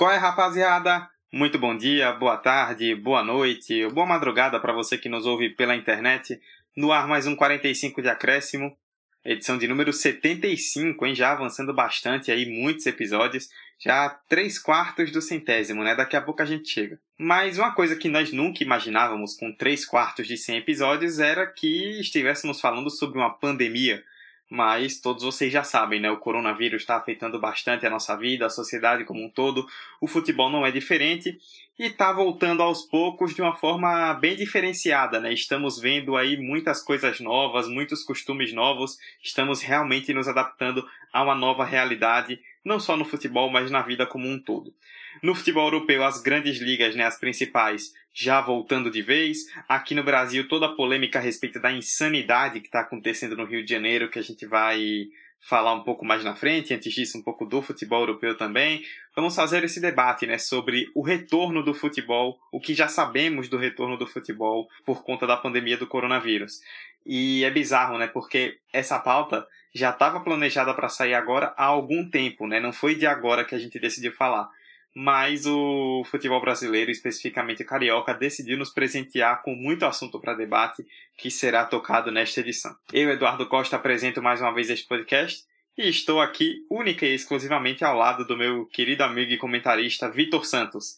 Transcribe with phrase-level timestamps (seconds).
[0.00, 1.06] Qual é, rapaziada?
[1.30, 5.76] Muito bom dia, boa tarde, boa noite, boa madrugada para você que nos ouve pela
[5.76, 6.40] internet.
[6.74, 8.74] No ar mais um 45 de acréscimo,
[9.22, 11.14] edição de número 75, hein?
[11.14, 15.94] Já avançando bastante aí, muitos episódios, já três quartos do centésimo, né?
[15.94, 16.98] Daqui a pouco a gente chega.
[17.18, 22.00] Mas uma coisa que nós nunca imaginávamos com três quartos de 100 episódios era que
[22.00, 24.02] estivéssemos falando sobre uma pandemia
[24.50, 26.10] mas todos vocês já sabem, né?
[26.10, 29.64] O coronavírus está afetando bastante a nossa vida, a sociedade como um todo.
[30.00, 31.38] O futebol não é diferente
[31.80, 35.32] e está voltando aos poucos de uma forma bem diferenciada, né?
[35.32, 38.98] Estamos vendo aí muitas coisas novas, muitos costumes novos.
[39.22, 44.04] Estamos realmente nos adaptando a uma nova realidade, não só no futebol, mas na vida
[44.04, 44.74] como um todo.
[45.22, 49.38] No futebol europeu, as grandes ligas, né, as principais, já voltando de vez.
[49.66, 53.64] Aqui no Brasil, toda a polêmica a respeito da insanidade que está acontecendo no Rio
[53.64, 55.06] de Janeiro, que a gente vai
[55.40, 56.74] falar um pouco mais na frente.
[56.74, 58.84] Antes disso, um pouco do futebol europeu também.
[59.16, 63.56] Vamos fazer esse debate né, sobre o retorno do futebol, o que já sabemos do
[63.56, 66.60] retorno do futebol por conta da pandemia do coronavírus.
[67.04, 68.06] E é bizarro, né?
[68.06, 72.60] Porque essa pauta já estava planejada para sair agora há algum tempo, né?
[72.60, 74.48] Não foi de agora que a gente decidiu falar
[74.94, 80.84] mas o futebol brasileiro, especificamente carioca, decidiu nos presentear com muito assunto para debate
[81.16, 82.74] que será tocado nesta edição.
[82.92, 85.44] Eu, Eduardo Costa, apresento mais uma vez este podcast
[85.78, 90.44] e estou aqui única e exclusivamente ao lado do meu querido amigo e comentarista Vitor
[90.44, 90.96] Santos.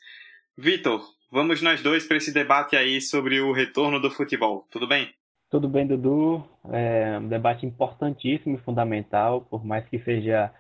[0.57, 5.13] Vitor, vamos nós dois para esse debate aí sobre o retorno do futebol, tudo bem?
[5.51, 6.43] Tudo bem, Dudu.
[6.71, 10.51] É um debate importantíssimo e fundamental, por mais que seja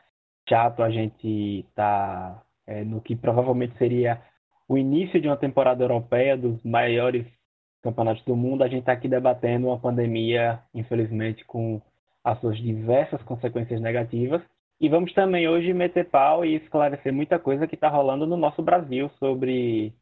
[0.46, 2.42] chato a gente estar tá
[2.72, 4.22] é, no que provavelmente seria
[4.68, 7.26] o início de uma temporada europeia dos maiores
[7.82, 11.82] campeonatos do mundo, a gente está aqui debatendo uma pandemia, infelizmente, com
[12.24, 14.40] as suas diversas consequências negativas.
[14.80, 18.62] E vamos também hoje meter pau e esclarecer muita coisa que está rolando no nosso
[18.62, 19.92] Brasil sobre,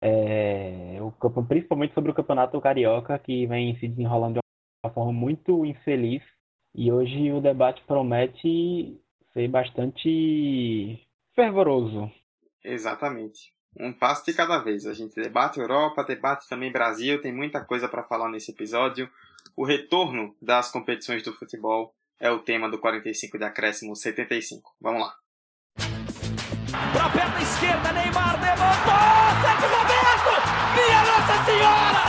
[0.00, 4.40] é, o, principalmente sobre o campeonato carioca, que vem se desenrolando de
[4.86, 6.22] uma forma muito infeliz.
[6.74, 8.98] E hoje o debate promete
[9.32, 11.03] ser bastante
[11.34, 12.10] fervoroso.
[12.62, 13.52] Exatamente.
[13.78, 14.86] Um passo de cada vez.
[14.86, 19.10] A gente debate Europa, debate também Brasil, tem muita coisa para falar nesse episódio.
[19.56, 24.74] O retorno das competições do futebol é o tema do 45 de acréscimo 75.
[24.80, 25.14] Vamos lá.
[26.92, 28.94] Pra perna esquerda, Neymar levantou!
[29.42, 30.32] Sérgio Roberto!
[30.74, 32.04] Minha Nossa Senhora!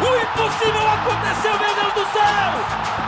[0.00, 3.07] O impossível aconteceu, meu Deus do céu!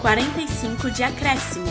[0.00, 1.66] 45 de acréscimo.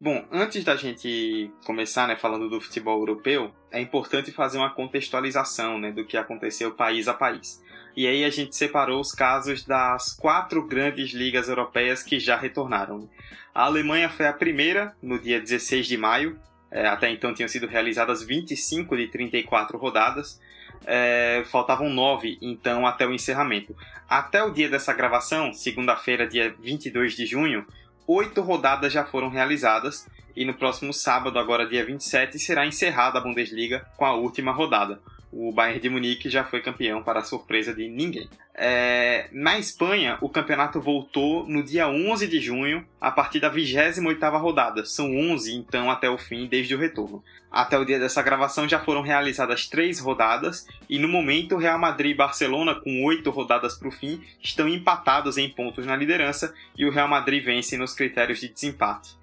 [0.00, 5.78] Bom, antes da gente começar né, falando do futebol europeu, é importante fazer uma contextualização
[5.78, 7.62] né, do que aconteceu país a país.
[7.96, 13.08] E aí a gente separou os casos das quatro grandes ligas europeias que já retornaram.
[13.54, 16.40] A Alemanha foi a primeira, no dia 16 de maio.
[16.72, 20.40] É, até então tinham sido realizadas 25 de 34 rodadas
[20.84, 23.76] é, faltavam nove, então, até o encerramento.
[24.08, 27.64] Até o dia dessa gravação, segunda-feira, dia 22 de junho,
[28.06, 33.22] oito rodadas já foram realizadas e no próximo sábado, agora dia 27, será encerrada a
[33.22, 35.00] Bundesliga com a última rodada
[35.32, 38.28] o Bayern de Munique já foi campeão para surpresa de ninguém.
[38.54, 44.40] É, na Espanha, o campeonato voltou no dia 11 de junho, a partir da 28ª
[44.40, 44.84] rodada.
[44.84, 47.22] São 11, então, até o fim, desde o retorno.
[47.50, 52.12] Até o dia dessa gravação já foram realizadas três rodadas e, no momento, Real Madrid
[52.12, 56.84] e Barcelona, com oito rodadas para o fim, estão empatados em pontos na liderança e
[56.84, 59.19] o Real Madrid vence nos critérios de desempate.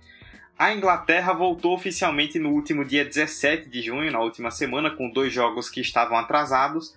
[0.58, 5.32] A Inglaterra voltou oficialmente no último dia 17 de junho, na última semana, com dois
[5.32, 6.96] jogos que estavam atrasados.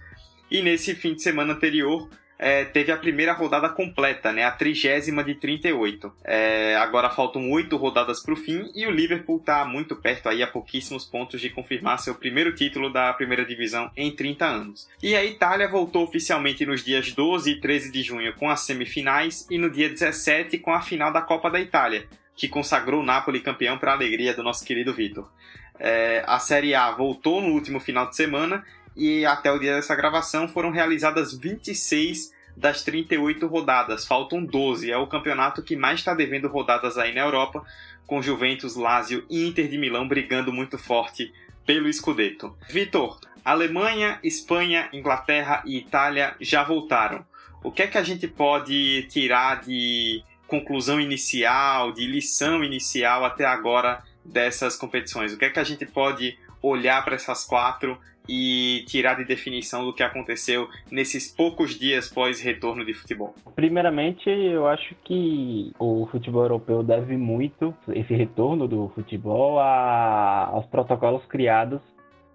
[0.51, 2.09] E nesse fim de semana anterior,
[2.39, 6.11] é, teve a primeira rodada completa, né, a trigésima de 38.
[6.25, 10.43] É, agora faltam oito rodadas para o fim e o Liverpool está muito perto, aí
[10.43, 14.89] a pouquíssimos pontos de confirmar seu primeiro título da primeira divisão em 30 anos.
[15.03, 19.47] E a Itália voltou oficialmente nos dias 12 e 13 de junho com as semifinais
[19.51, 22.09] e no dia 17 com a final da Copa da Itália
[22.41, 25.31] que consagrou o Napoli campeão para a alegria do nosso querido Vitor.
[25.79, 28.65] É, a Série A voltou no último final de semana
[28.97, 34.91] e até o dia dessa gravação foram realizadas 26 das 38 rodadas, faltam 12.
[34.91, 37.63] É o campeonato que mais está devendo rodadas aí na Europa,
[38.07, 41.35] com Juventus, Lazio e Inter de Milão brigando muito forte
[41.67, 42.57] pelo Scudetto.
[42.71, 47.23] Vitor, Alemanha, Espanha, Inglaterra e Itália já voltaram.
[47.63, 53.47] O que é que a gente pode tirar de conclusão inicial, de lição inicial até
[53.47, 55.33] agora dessas competições?
[55.33, 57.97] O que é que a gente pode olhar para essas quatro
[58.29, 63.35] e tirar de definição do que aconteceu nesses poucos dias pós-retorno de futebol?
[63.55, 70.67] Primeiramente, eu acho que o futebol europeu deve muito esse retorno do futebol a, aos
[70.67, 71.81] protocolos criados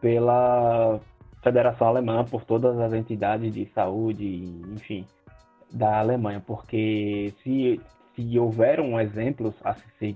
[0.01, 0.99] pela
[1.43, 4.25] Federação Alemã, por todas as entidades de saúde,
[4.73, 5.05] enfim,
[5.71, 7.79] da Alemanha, porque se,
[8.15, 10.15] se houveram exemplos a ser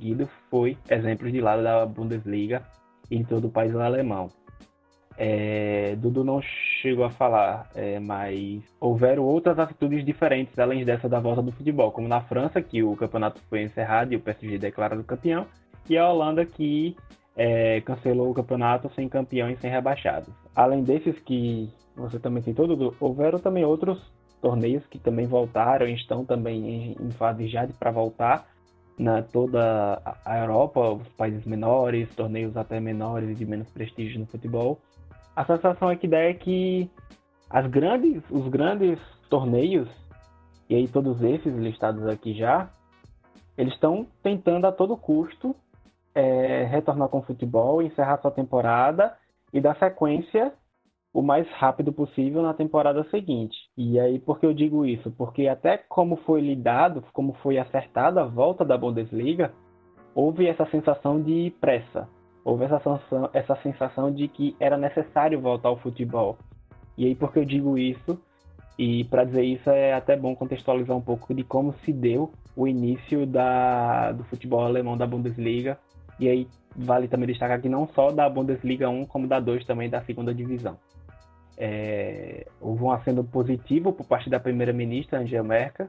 [0.50, 2.64] foi exemplos de lado da Bundesliga
[3.12, 4.30] em todo o país alemão.
[5.22, 6.42] É, Dudu não
[6.82, 11.92] chegou a falar, é, mas houveram outras atitudes diferentes além dessa da volta do futebol,
[11.92, 15.46] como na França, que o campeonato foi encerrado e o PSG declarado campeão,
[15.90, 16.96] e a Holanda, que
[17.36, 20.30] é, cancelou o campeonato sem campeão e sem rebaixados.
[20.56, 24.00] Além desses que você também citou, Dudu, houveram também outros
[24.42, 28.48] torneios que também voltaram estão também em, em fase já para voltar
[28.98, 34.26] na toda a Europa, os países menores, torneios até menores e de menos prestígio no
[34.26, 34.80] futebol.
[35.36, 36.92] A sensação é que é que
[37.50, 39.00] as grandes, os grandes
[39.30, 39.88] torneios,
[40.70, 42.70] e aí todos esses listados aqui já,
[43.58, 45.56] eles estão tentando a todo custo
[46.14, 49.16] é, retornar com o futebol, encerrar sua temporada
[49.54, 50.54] e dar sequência
[51.14, 53.58] o mais rápido possível na temporada seguinte.
[53.78, 55.12] E aí, por que eu digo isso?
[55.12, 59.52] Porque até como foi lidado, como foi acertada a volta da Bundesliga,
[60.14, 62.08] houve essa sensação de pressa,
[62.44, 66.38] houve essa sensação, essa sensação de que era necessário voltar ao futebol.
[66.98, 68.20] E aí, por que eu digo isso?
[68.78, 72.68] E para dizer isso é até bom contextualizar um pouco de como se deu o
[72.68, 75.78] início da, do futebol alemão da Bundesliga.
[76.20, 79.90] E aí vale também destacar que não só da Bundesliga 1, como da 2 também
[79.90, 80.78] da segunda divisão.
[81.58, 85.88] É, houve um aceno positivo por parte da primeira-ministra Angela Merkel.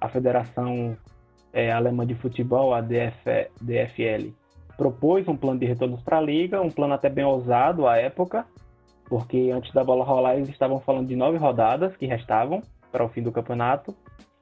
[0.00, 0.96] A Federação
[1.52, 4.32] é, Alemã de Futebol, a DF, DFL,
[4.76, 8.46] propôs um plano de retornos para a liga, um plano até bem ousado à época,
[9.06, 13.08] porque antes da bola rolar eles estavam falando de nove rodadas que restavam para o
[13.10, 13.94] fim do campeonato,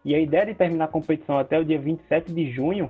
[0.05, 2.89] e a ideia de terminar a competição até o dia 27 de junho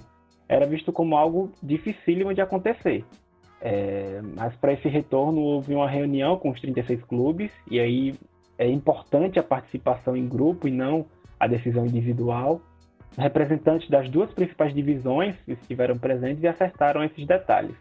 [0.49, 3.05] era visto como algo dificílimo de acontecer.
[3.61, 8.15] É, mas para esse retorno houve uma reunião com os 36 clubes, e aí
[8.57, 11.07] é importante a participação em grupo e não
[11.39, 12.61] a decisão individual.
[13.17, 17.77] Representantes das duas principais divisões estiveram presentes e acertaram esses detalhes.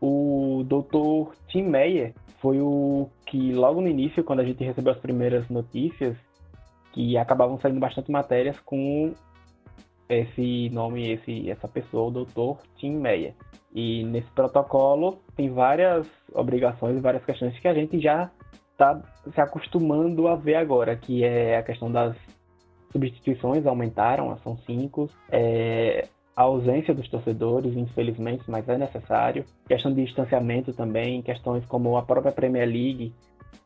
[0.00, 1.34] O Dr.
[1.48, 6.14] Tim Meyer foi o que, logo no início, quando a gente recebeu as primeiras notícias,
[6.92, 9.14] que acabavam saindo bastante matérias com
[10.08, 12.62] esse nome, esse, essa pessoa, o Dr.
[12.76, 13.34] Tim Meyer.
[13.74, 18.30] E nesse protocolo tem várias obrigações várias questões que a gente já
[18.72, 19.00] está
[19.32, 22.16] se acostumando a ver agora, que é a questão das
[22.92, 26.06] substituições aumentaram, são cinco, é,
[26.36, 29.44] a ausência dos torcedores, infelizmente, mas é necessário.
[29.66, 33.12] Questão de distanciamento também, questões como a própria Premier League,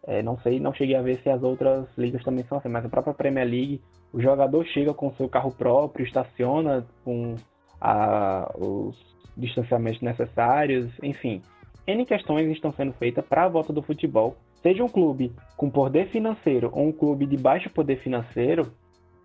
[0.06, 2.84] é, não sei, não cheguei a ver se as outras ligas também são assim, mas
[2.84, 3.80] a própria Premier League,
[4.12, 7.36] o jogador chega com seu carro próprio, estaciona com
[7.80, 8.96] a, os
[9.36, 11.42] distanciamentos necessários, enfim.
[11.86, 14.36] N questões estão sendo feitas para a volta do futebol.
[14.62, 18.72] Seja um clube com poder financeiro ou um clube de baixo poder financeiro,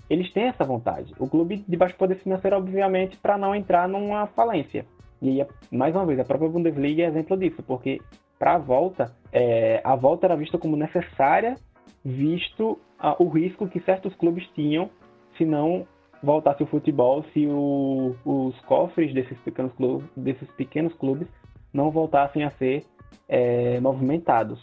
[0.09, 1.13] eles têm essa vontade.
[1.17, 4.85] O clube de baixo poder financeiro, obviamente, para não entrar numa falência.
[5.21, 7.99] E mais uma vez, a própria Bundesliga é exemplo disso, porque
[8.43, 11.55] para a volta, é, a volta era vista como necessária,
[12.03, 14.89] visto a, o risco que certos clubes tinham
[15.37, 15.87] se não
[16.21, 21.25] voltasse o futebol se o, os cofres desses pequenos, clubes, desses pequenos clubes
[21.71, 22.83] não voltassem a ser
[23.29, 24.59] é, movimentados.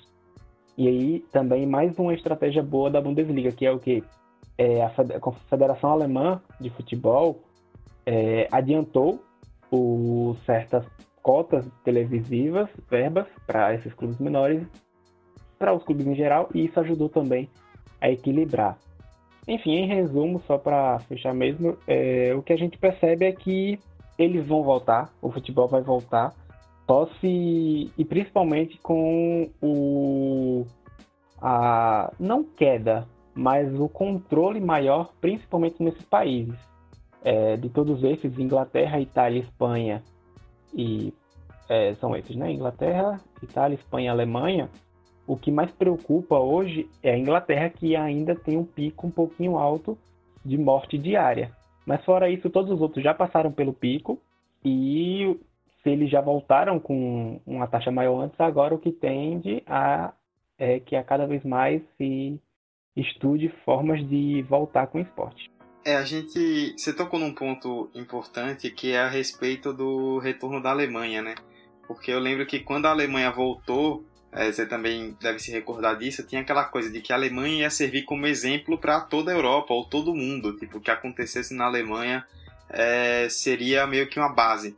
[0.77, 4.05] E aí também mais uma estratégia boa da Bundesliga, que é o que?
[4.59, 4.91] É, a
[5.49, 7.41] Federação Alemã de Futebol
[8.05, 9.25] é, adiantou
[9.73, 10.85] o, certas
[11.23, 14.67] cotas televisivas, verbas, para esses clubes menores,
[15.59, 17.49] para os clubes em geral, e isso ajudou também
[18.01, 18.79] a equilibrar.
[19.47, 23.79] Enfim, em resumo, só para fechar mesmo, é, o que a gente percebe é que
[24.19, 26.33] eles vão voltar, o futebol vai voltar,
[26.87, 27.91] só se.
[27.97, 30.67] e principalmente com o.
[31.41, 32.13] a.
[32.19, 36.59] não queda, mas o controle maior, principalmente nesses países.
[37.23, 40.03] É, de todos esses, Inglaterra, Itália, Espanha
[40.75, 41.13] e.
[41.69, 42.51] É, são esses, né?
[42.51, 44.69] Inglaterra, Itália, Espanha, Alemanha
[45.31, 49.57] o que mais preocupa hoje é a Inglaterra, que ainda tem um pico um pouquinho
[49.57, 49.97] alto,
[50.45, 51.53] de morte diária.
[51.87, 54.21] Mas fora isso, todos os outros já passaram pelo pico
[54.65, 55.39] e
[55.81, 60.13] se eles já voltaram com uma taxa maior antes, agora o que tende a
[60.59, 62.41] é que a cada vez mais se
[62.97, 65.49] estude formas de voltar com o esporte.
[65.85, 66.75] É, a gente.
[66.77, 71.35] Você tocou num ponto importante que é a respeito do retorno da Alemanha, né?
[71.87, 76.27] Porque eu lembro que quando a Alemanha voltou, é, você também deve se recordar disso,
[76.27, 79.73] tinha aquela coisa de que a Alemanha ia servir como exemplo para toda a Europa
[79.73, 80.57] ou todo mundo.
[80.57, 82.27] Tipo, o que acontecesse na Alemanha
[82.69, 84.77] é, seria meio que uma base.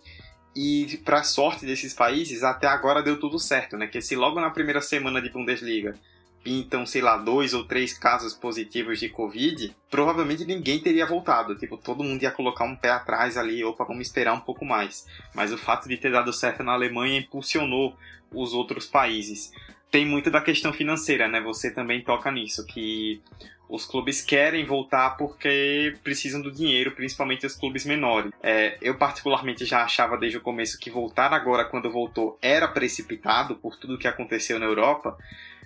[0.55, 3.89] E para sorte desses países, até agora deu tudo certo, né?
[3.89, 5.99] Que se logo na primeira semana de Bundesliga
[6.43, 11.57] pintam, sei lá, dois ou três casos positivos de Covid, provavelmente ninguém teria voltado.
[11.57, 15.07] Tipo, todo mundo ia colocar um pé atrás ali, opa, vamos esperar um pouco mais.
[15.35, 17.97] Mas o fato de ter dado certo na Alemanha impulsionou
[18.33, 19.53] os outros países.
[19.91, 21.41] Tem muito da questão financeira, né?
[21.41, 23.21] Você também toca nisso, que
[23.69, 28.31] os clubes querem voltar porque precisam do dinheiro, principalmente os clubes menores.
[28.43, 33.55] É, eu particularmente já achava desde o começo que voltar agora, quando voltou, era precipitado
[33.57, 35.17] por tudo que aconteceu na Europa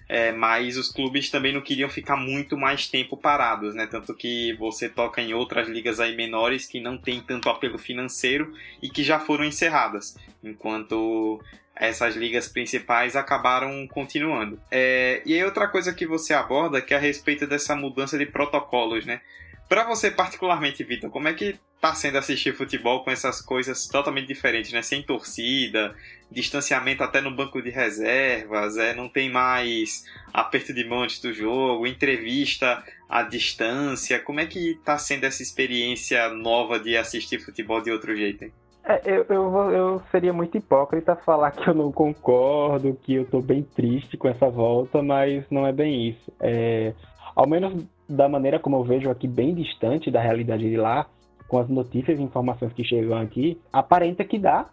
[0.08, 3.86] é, mas os clubes também não queriam ficar muito mais tempo parados, né?
[3.86, 8.54] Tanto que você toca em outras ligas aí menores que não tem tanto apelo financeiro
[8.80, 11.42] e que já foram encerradas, enquanto
[11.74, 14.58] essas ligas principais acabaram continuando.
[14.70, 18.26] É, e aí outra coisa que você aborda que é a respeito dessa mudança de
[18.26, 19.20] protocolos, né?
[19.68, 24.28] Para você particularmente, Vitor, como é que tá sendo assistir futebol com essas coisas totalmente
[24.28, 24.80] diferentes, né?
[24.80, 25.94] Sem torcida,
[26.30, 31.32] distanciamento até no banco de reservas, é, não tem mais aperto de mão antes do
[31.32, 34.20] jogo, entrevista à distância.
[34.20, 38.52] Como é que tá sendo essa experiência nova de assistir futebol de outro jeito, hein?
[38.88, 43.40] É, eu, eu, eu, seria muito hipócrita falar que eu não concordo, que eu tô
[43.40, 46.32] bem triste com essa volta, mas não é bem isso.
[46.38, 46.94] É,
[47.34, 51.06] ao menos da maneira como eu vejo aqui, bem distante da realidade de lá,
[51.48, 54.66] com as notícias e informações que chegam aqui, aparenta que dá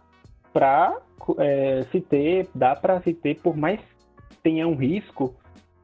[0.52, 0.96] para
[1.38, 3.80] é, se ter, dá para se ter, por mais
[4.42, 5.34] tenha um risco,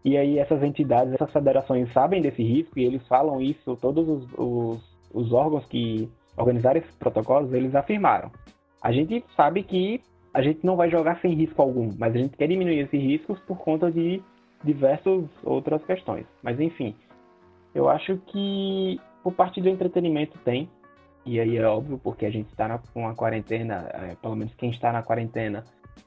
[0.05, 4.27] e aí essas entidades, essas federações sabem desse risco e eles falam isso, todos os,
[4.37, 8.31] os, os órgãos que organizaram esses protocolos, eles afirmaram.
[8.83, 10.01] A gente sabe que
[10.33, 13.39] a gente não vai jogar sem risco algum, mas a gente quer diminuir esses riscos
[13.41, 14.23] por conta de
[14.65, 16.25] diversas outras questões.
[16.43, 16.95] Mas enfim,
[17.75, 20.69] eu acho que por parte do entretenimento tem,
[21.25, 24.71] e aí é óbvio, porque a gente está com a quarentena, é, pelo menos quem
[24.71, 25.65] está na quarentena,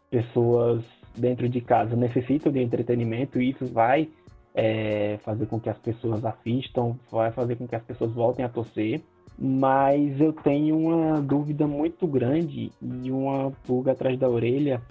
[0.10, 0.84] pessoas
[1.16, 4.10] dentro de casa necessitam de entretenimento e isso vai
[4.54, 8.50] é, fazer com que as pessoas assistam, vai fazer com que as pessoas voltem a
[8.50, 9.02] torcer.
[9.38, 14.82] Mas eu tenho uma dúvida muito grande e uma pulga atrás da orelha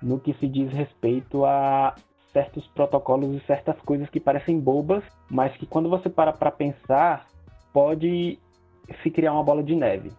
[0.00, 1.94] no que se diz respeito a
[2.32, 7.26] certos protocolos e certas coisas que parecem bobas, mas que quando você para para pensar,
[7.72, 8.38] pode
[9.02, 10.12] se criar uma bola de neve.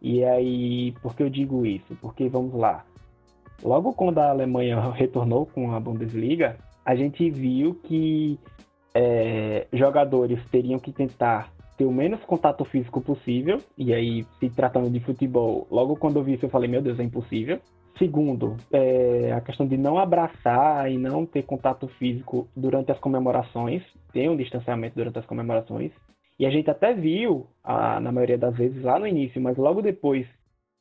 [0.00, 1.96] E aí, por que eu digo isso?
[2.00, 2.84] Porque vamos lá.
[3.62, 8.38] Logo quando a Alemanha retornou com a Bundesliga, a gente viu que
[8.94, 13.60] é, jogadores teriam que tentar ter o menos contato físico possível.
[13.78, 16.98] E aí, se tratando de futebol, logo quando eu vi isso, eu falei: meu Deus,
[16.98, 17.60] é impossível.
[17.98, 23.82] Segundo, é, a questão de não abraçar e não ter contato físico durante as comemorações,
[24.12, 25.92] ter um distanciamento durante as comemorações.
[26.38, 29.82] E a gente até viu, a, na maioria das vezes, lá no início, mas logo
[29.82, 30.26] depois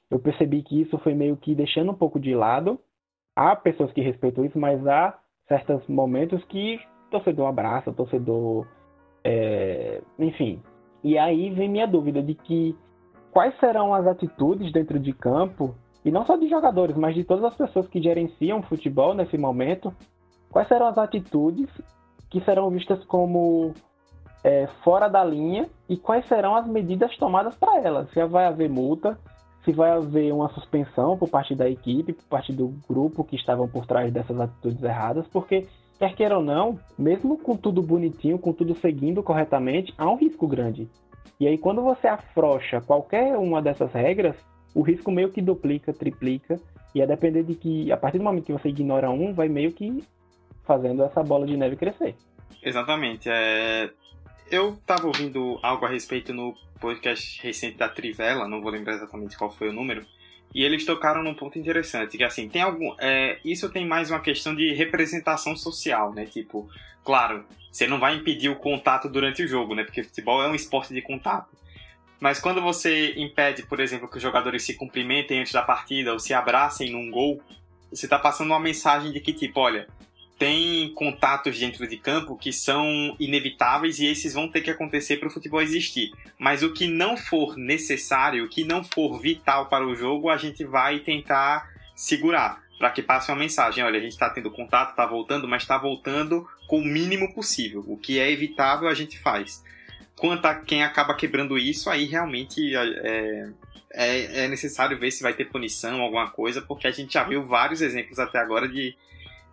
[0.10, 2.80] eu percebi que isso foi meio que deixando um pouco de lado.
[3.36, 8.68] Há pessoas que respeitam isso, mas há certos momentos que torcedor abraça, torcedor.
[9.24, 10.62] É, enfim.
[11.04, 12.76] E aí vem minha dúvida de que
[13.32, 17.46] quais serão as atitudes dentro de campo, e não só de jogadores, mas de todas
[17.46, 19.94] as pessoas que gerenciam o futebol nesse momento,
[20.50, 21.70] quais serão as atitudes
[22.30, 23.74] que serão vistas como
[24.44, 28.10] é, fora da linha e quais serão as medidas tomadas para elas.
[28.12, 29.18] Se vai haver multa,
[29.64, 33.68] se vai haver uma suspensão por parte da equipe, por parte do grupo que estavam
[33.68, 35.68] por trás dessas atitudes erradas, porque,
[36.00, 40.48] quer queira ou não, mesmo com tudo bonitinho, com tudo seguindo corretamente, há um risco
[40.48, 40.90] grande.
[41.40, 44.36] E aí, quando você afrouxa qualquer uma dessas regras,
[44.74, 46.60] o risco meio que duplica, triplica,
[46.94, 49.72] e a depender de que, a partir do momento que você ignora um, vai meio
[49.72, 50.04] que
[50.64, 52.16] fazendo essa bola de neve crescer.
[52.62, 53.30] Exatamente.
[53.30, 53.90] É,
[54.50, 59.38] eu tava ouvindo algo a respeito no podcast recente da Trivela, não vou lembrar exatamente
[59.38, 60.06] qual foi o número,
[60.54, 62.94] e eles tocaram num ponto interessante, que assim, tem algum.
[63.00, 66.26] É, isso tem mais uma questão de representação social, né?
[66.26, 66.70] Tipo,
[67.06, 69.84] claro, você não vai impedir o contato durante o jogo, né?
[69.86, 71.50] Porque futebol é um esporte de contato.
[72.22, 76.20] Mas quando você impede, por exemplo, que os jogadores se cumprimentem antes da partida ou
[76.20, 77.42] se abracem num gol,
[77.90, 79.88] você está passando uma mensagem de que, tipo, olha,
[80.38, 85.30] tem contatos dentro de campo que são inevitáveis e esses vão ter que acontecer para
[85.30, 86.12] o futebol existir.
[86.38, 90.38] Mas o que não for necessário, o que não for vital para o jogo, a
[90.38, 93.84] gente vai tentar segurar para que passe uma mensagem.
[93.84, 97.84] Olha, a gente está tendo contato, está voltando, mas está voltando com o mínimo possível.
[97.88, 99.64] O que é evitável a gente faz.
[100.22, 103.50] Quanto a quem acaba quebrando isso, aí realmente é,
[103.92, 107.44] é, é necessário ver se vai ter punição, alguma coisa, porque a gente já viu
[107.44, 108.96] vários exemplos até agora de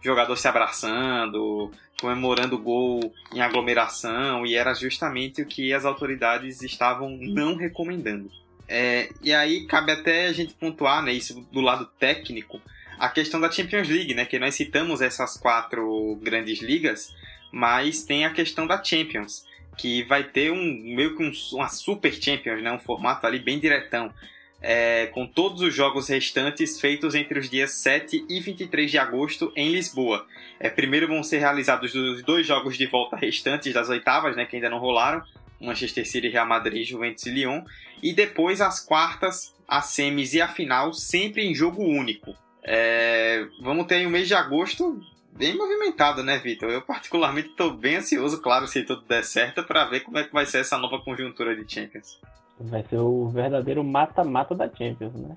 [0.02, 3.00] jogador se abraçando, comemorando gol
[3.32, 8.30] em aglomeração, e era justamente o que as autoridades estavam não recomendando.
[8.68, 12.60] É, e aí cabe até a gente pontuar né, isso do lado técnico,
[12.98, 17.16] a questão da Champions League, né, que nós citamos essas quatro grandes ligas,
[17.50, 19.48] mas tem a questão da Champions,
[19.78, 23.58] que vai ter um meio que um, uma Super Champions, né, um formato ali bem
[23.58, 24.12] diretão.
[24.60, 29.52] É, com todos os jogos restantes feitos entre os dias 7 e 23 de agosto
[29.54, 30.26] em Lisboa.
[30.58, 34.56] É, primeiro vão ser realizados os dois jogos de volta restantes das oitavas, né, que
[34.56, 35.22] ainda não rolaram,
[35.60, 37.62] Manchester City, Real Madrid, Juventus e Lyon,
[38.02, 42.34] e depois as quartas, as semis e a final, sempre em jogo único.
[42.64, 45.00] É, vamos ter um mês de agosto
[45.38, 46.68] bem movimentado, né, Vitor?
[46.68, 50.32] Eu particularmente estou bem ansioso, claro, se tudo der certo, para ver como é que
[50.32, 52.20] vai ser essa nova conjuntura de Champions.
[52.60, 55.36] Vai ser o verdadeiro mata-mata da Champions, né?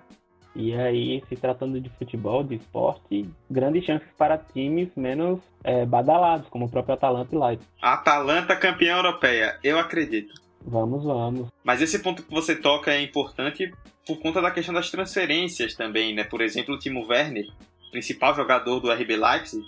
[0.53, 6.49] E aí, se tratando de futebol, de esporte, grandes chances para times menos é, badalados,
[6.49, 7.71] como o próprio Atalanta e Leipzig.
[7.81, 10.33] Atalanta campeã europeia, eu acredito.
[10.65, 11.47] Vamos, vamos.
[11.63, 13.71] Mas esse ponto que você toca é importante
[14.05, 16.23] por conta da questão das transferências também, né?
[16.23, 17.45] Por exemplo, o Timo Werner,
[17.91, 19.65] principal jogador do RB Leipzig,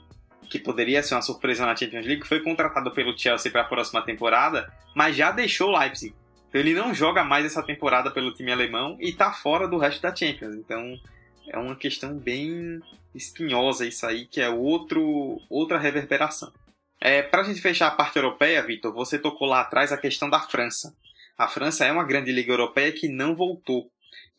[0.54, 4.04] que poderia ser uma surpresa na Champions League, foi contratado pelo Chelsea para a próxima
[4.04, 6.14] temporada, mas já deixou o Leipzig.
[6.48, 10.04] Então ele não joga mais essa temporada pelo time alemão e está fora do resto
[10.04, 10.54] da Champions.
[10.54, 10.96] Então
[11.50, 12.80] é uma questão bem
[13.16, 16.54] espinhosa isso aí, que é outro, outra reverberação.
[17.02, 20.30] É, Para a gente fechar a parte europeia, Vitor, você tocou lá atrás a questão
[20.30, 20.96] da França.
[21.36, 23.90] A França é uma grande liga europeia que não voltou.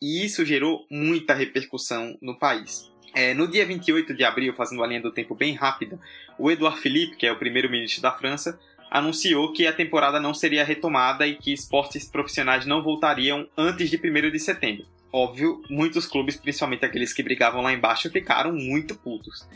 [0.01, 2.89] E isso gerou muita repercussão no país.
[3.15, 5.97] É, no dia 28 de abril, fazendo a linha do tempo bem rápida,
[6.37, 8.59] o Edouard Philippe, que é o primeiro-ministro da França,
[8.91, 13.97] anunciou que a temporada não seria retomada e que esportes profissionais não voltariam antes de
[13.97, 14.85] 1 de setembro.
[15.13, 19.47] Óbvio, muitos clubes, principalmente aqueles que brigavam lá embaixo, ficaram muito putos.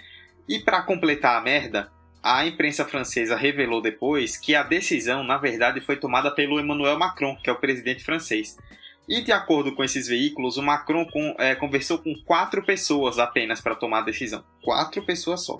[0.47, 1.91] E para completar a merda,
[2.23, 7.35] a imprensa francesa revelou depois que a decisão, na verdade, foi tomada pelo Emmanuel Macron,
[7.43, 8.57] que é o presidente francês.
[9.09, 13.59] E de acordo com esses veículos, o Macron com, é, conversou com quatro pessoas apenas
[13.59, 14.43] para tomar a decisão.
[14.61, 15.59] Quatro pessoas só.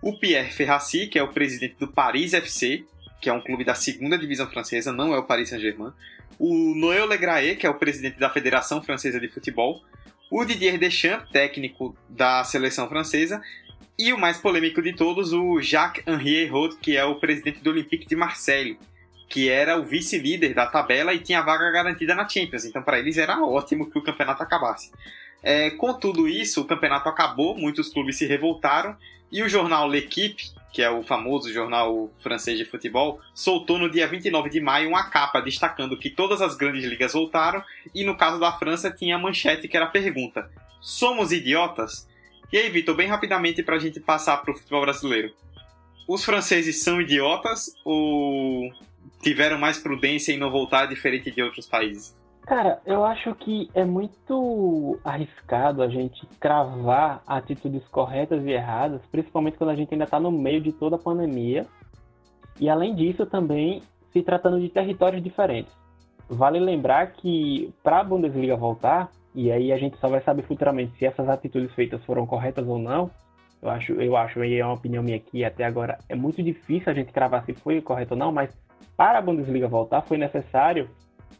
[0.00, 2.84] O Pierre Ferrassi, que é o presidente do Paris FC,
[3.20, 5.92] que é um clube da segunda divisão francesa, não é o Paris Saint-Germain.
[6.38, 9.82] O Noël Legraé, que é o presidente da Federação Francesa de Futebol.
[10.30, 13.42] O Didier Deschamps, técnico da seleção francesa.
[13.98, 18.06] E o mais polêmico de todos, o Jacques-Henri Hérault, que é o presidente do Olympique
[18.06, 18.78] de Marseille,
[19.28, 22.64] que era o vice-líder da tabela e tinha vaga garantida na Champions.
[22.64, 24.90] Então, para eles era ótimo que o campeonato acabasse.
[25.42, 28.96] É, com tudo isso, o campeonato acabou, muitos clubes se revoltaram
[29.30, 34.08] e o jornal L'Equipe, que é o famoso jornal francês de futebol, soltou no dia
[34.08, 37.62] 29 de maio uma capa destacando que todas as grandes ligas voltaram
[37.94, 42.08] e no caso da França tinha a manchete que era a pergunta: Somos idiotas?
[42.52, 45.34] E aí, Vitor, bem rapidamente para a gente passar para o futebol brasileiro.
[46.06, 48.72] Os franceses são idiotas ou
[49.20, 52.16] tiveram mais prudência em não voltar diferente de outros países?
[52.46, 59.56] Cara, eu acho que é muito arriscado a gente cravar atitudes corretas e erradas, principalmente
[59.56, 61.66] quando a gente ainda está no meio de toda a pandemia.
[62.60, 65.72] E além disso, também se tratando de territórios diferentes.
[66.28, 70.96] Vale lembrar que para a Bundesliga voltar, e aí a gente só vai saber futuramente
[70.98, 73.10] se essas atitudes feitas foram corretas ou não.
[73.60, 76.92] Eu acho, eu acho, e é uma opinião minha aqui até agora, é muito difícil
[76.92, 78.50] a gente cravar se foi correto ou não, mas
[78.96, 80.88] para a Bundesliga voltar foi necessário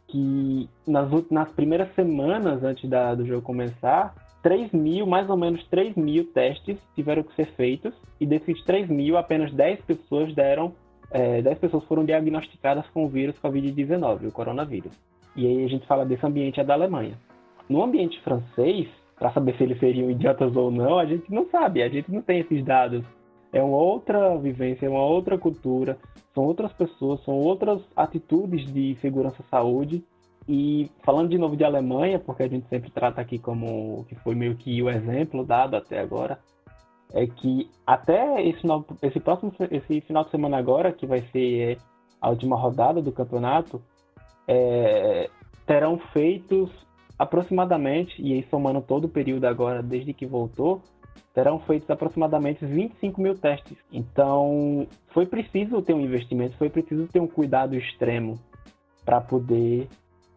[0.08, 5.66] que nas, nas primeiras semanas antes da, do jogo começar, 3 mil, mais ou menos
[5.68, 10.74] 3 mil testes tiveram que ser feitos, e desses 3 mil, apenas 10 pessoas deram,
[11.10, 14.92] é, 10 pessoas foram diagnosticadas com o vírus Covid-19, o coronavírus.
[15.34, 17.18] E aí a gente fala desse ambiente é da Alemanha.
[17.68, 18.86] No ambiente francês,
[19.18, 22.20] para saber se eles seriam idiotas ou não, a gente não sabe, a gente não
[22.20, 23.04] tem esses dados.
[23.54, 25.96] É uma outra vivência, é uma outra cultura,
[26.34, 30.02] são outras pessoas, são outras atitudes de segurança saúde.
[30.48, 34.34] E falando de novo de Alemanha, porque a gente sempre trata aqui como que foi
[34.34, 36.40] meio que o exemplo dado até agora,
[37.12, 38.62] é que até esse,
[39.00, 41.78] esse próximo esse final de semana agora, que vai ser
[42.20, 43.80] a última rodada do campeonato,
[44.48, 45.30] é,
[45.64, 46.70] terão feitos
[47.16, 50.82] aproximadamente, e aí somando todo o período agora, desde que voltou,
[51.34, 53.76] terão feito aproximadamente 25 mil testes.
[53.92, 58.38] Então, foi preciso ter um investimento, foi preciso ter um cuidado extremo
[59.04, 59.88] para poder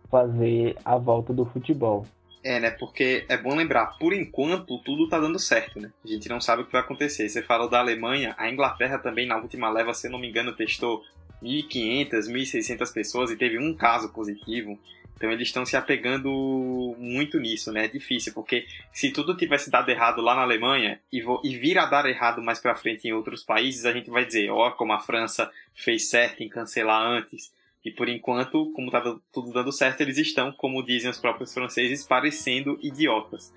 [0.09, 2.05] fazer a volta do futebol.
[2.43, 2.71] É, né?
[2.71, 5.91] Porque é bom lembrar, por enquanto, tudo tá dando certo, né?
[6.03, 7.27] A gente não sabe o que vai acontecer.
[7.27, 10.55] Você falou da Alemanha, a Inglaterra também, na última leva, se eu não me engano,
[10.55, 11.01] testou
[11.43, 14.79] 1.500, 1.600 pessoas e teve um caso positivo.
[15.17, 17.85] Então eles estão se apegando muito nisso, né?
[17.85, 21.87] É difícil, porque se tudo tivesse dado errado lá na Alemanha e, e vir a
[21.87, 24.93] dar errado mais para frente em outros países, a gente vai dizer, ó, oh, como
[24.93, 27.51] a França fez certo em cancelar antes.
[27.83, 29.01] E por enquanto, como tá
[29.33, 33.51] tudo dando certo, eles estão, como dizem os próprios franceses, parecendo idiotas.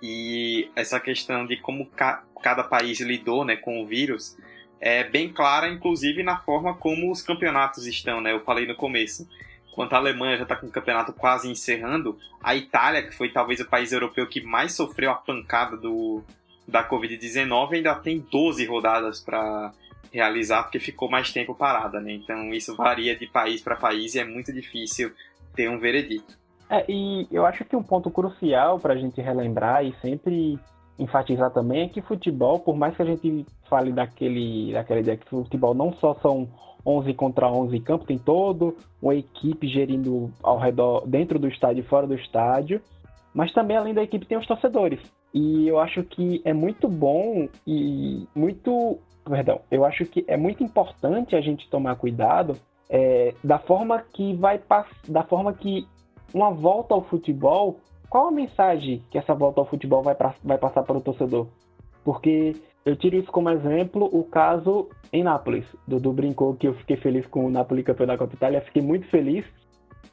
[0.00, 4.36] E essa questão de como ca cada país lidou né, com o vírus
[4.78, 8.32] é bem clara, inclusive na forma como os campeonatos estão, né?
[8.32, 9.26] Eu falei no começo
[9.74, 13.58] Enquanto a Alemanha já está com o campeonato quase encerrando, a Itália, que foi talvez
[13.58, 16.22] o país europeu que mais sofreu a pancada do,
[16.66, 19.72] da Covid-19, ainda tem 12 rodadas para
[20.12, 22.12] realizar, porque ficou mais tempo parada, né?
[22.12, 25.10] Então isso varia de país para país e é muito difícil
[25.56, 26.38] ter um veredito.
[26.70, 30.56] É, e eu acho que um ponto crucial para a gente relembrar e sempre
[30.96, 35.28] enfatizar também é que futebol, por mais que a gente fale daquele, daquela ideia que
[35.28, 36.48] futebol não só são
[36.86, 41.80] 11 contra 11 em campo, tem todo uma equipe gerindo ao redor, dentro do estádio
[41.80, 42.80] e fora do estádio,
[43.32, 45.00] mas também além da equipe tem os torcedores.
[45.32, 50.62] E eu acho que é muito bom e muito, perdão, eu acho que é muito
[50.62, 52.56] importante a gente tomar cuidado
[52.88, 54.60] é, da forma que vai
[55.08, 55.86] da forma que
[56.32, 60.58] uma volta ao futebol, qual a mensagem que essa volta ao futebol vai, pra, vai
[60.58, 61.46] passar para o torcedor?
[62.04, 65.64] Porque eu tiro isso como exemplo o caso em Nápoles.
[65.88, 69.06] Dudu brincou que eu fiquei feliz com o Napoli campeão da Copa Itália, fiquei muito
[69.08, 69.44] feliz.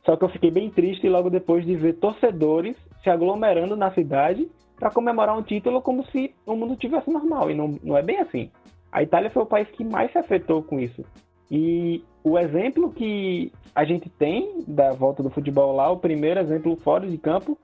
[0.06, 4.50] Só que eu fiquei bem triste logo depois de ver torcedores se aglomerando na cidade
[4.80, 7.52] para comemorar um título como se o mundo tivesse normal.
[7.52, 8.50] E não, não é bem assim.
[8.92, 11.04] A Itália foi o país que mais se afetou com isso.
[11.52, 16.76] E o exemplo que a gente tem da volta do futebol lá, o primeiro exemplo
[16.78, 17.58] fora de campo,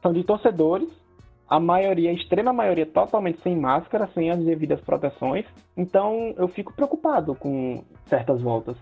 [0.00, 0.88] são de torcedores
[1.48, 5.44] a maioria, a extrema maioria, totalmente sem máscara, sem as devidas proteções.
[5.76, 8.76] Então eu fico preocupado com certas voltas.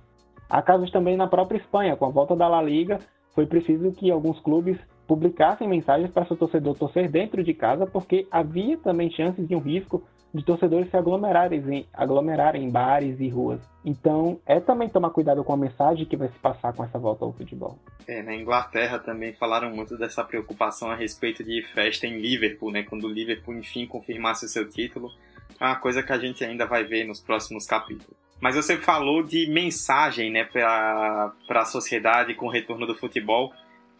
[0.48, 2.98] Há casos também na própria Espanha, com a volta da La Liga,
[3.34, 8.26] foi preciso que alguns clubes publicassem mensagens para seu torcedor torcer dentro de casa, porque
[8.30, 13.28] havia também chances e um risco de torcedores se aglomerarem em, aglomerarem em bares e
[13.28, 13.60] ruas.
[13.84, 17.24] Então, é também tomar cuidado com a mensagem que vai se passar com essa volta
[17.24, 17.78] ao futebol.
[18.06, 22.82] É, na Inglaterra também falaram muito dessa preocupação a respeito de festa em Liverpool, né?
[22.82, 25.10] Quando o Liverpool, enfim, confirmasse o seu título.
[25.58, 28.16] É uma coisa que a gente ainda vai ver nos próximos capítulos.
[28.40, 33.52] Mas você falou de mensagem, né, para a sociedade com o retorno do futebol.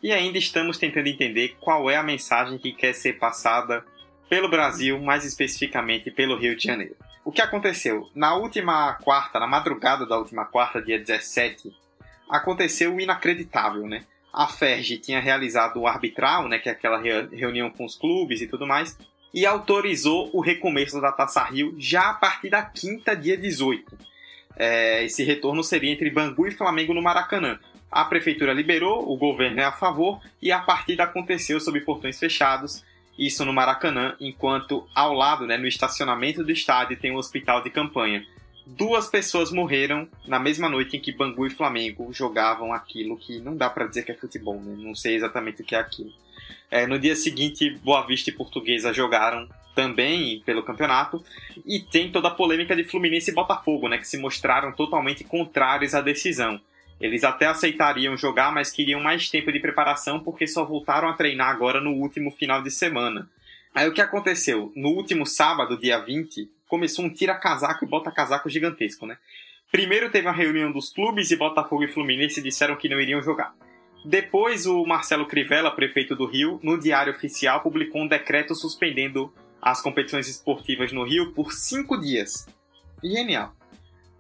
[0.03, 3.85] E ainda estamos tentando entender qual é a mensagem que quer ser passada
[4.31, 6.95] pelo Brasil, mais especificamente pelo Rio de Janeiro.
[7.25, 8.09] O que aconteceu?
[8.15, 11.73] Na última quarta, na madrugada da última quarta, dia 17,
[12.31, 14.05] aconteceu o inacreditável, né?
[14.33, 18.47] A FERJ tinha realizado o arbitral, né, que é aquela reunião com os clubes e
[18.47, 18.97] tudo mais,
[19.35, 23.99] e autorizou o recomeço da Taça Rio já a partir da quinta, dia 18.
[24.57, 27.59] É, esse retorno seria entre Bangu e Flamengo no Maracanã.
[27.91, 32.85] A prefeitura liberou, o governo é a favor, e a partida aconteceu sob portões fechados,
[33.21, 37.69] isso no Maracanã, enquanto ao lado, né, no estacionamento do estádio, tem um hospital de
[37.69, 38.25] campanha.
[38.67, 43.55] Duas pessoas morreram na mesma noite em que Bangu e Flamengo jogavam aquilo que não
[43.55, 44.75] dá para dizer que é futebol, né?
[44.79, 46.11] não sei exatamente o que é aquilo.
[46.71, 51.23] É, no dia seguinte, Boa Vista e Portuguesa jogaram também pelo campeonato
[51.67, 55.95] e tem toda a polêmica de Fluminense e Botafogo, né, que se mostraram totalmente contrários
[55.95, 56.59] à decisão.
[57.01, 61.49] Eles até aceitariam jogar, mas queriam mais tempo de preparação porque só voltaram a treinar
[61.49, 63.29] agora no último final de semana.
[63.75, 64.73] Aí o que aconteceu?
[64.77, 69.17] No último sábado, dia 20, começou um tira-casaco e bota-casaco gigantesco, né?
[69.71, 73.55] Primeiro teve a reunião dos clubes e Botafogo e Fluminense disseram que não iriam jogar.
[74.05, 79.81] Depois, o Marcelo Crivella, prefeito do Rio, no Diário Oficial, publicou um decreto suspendendo as
[79.81, 82.47] competições esportivas no Rio por cinco dias.
[83.03, 83.55] Genial.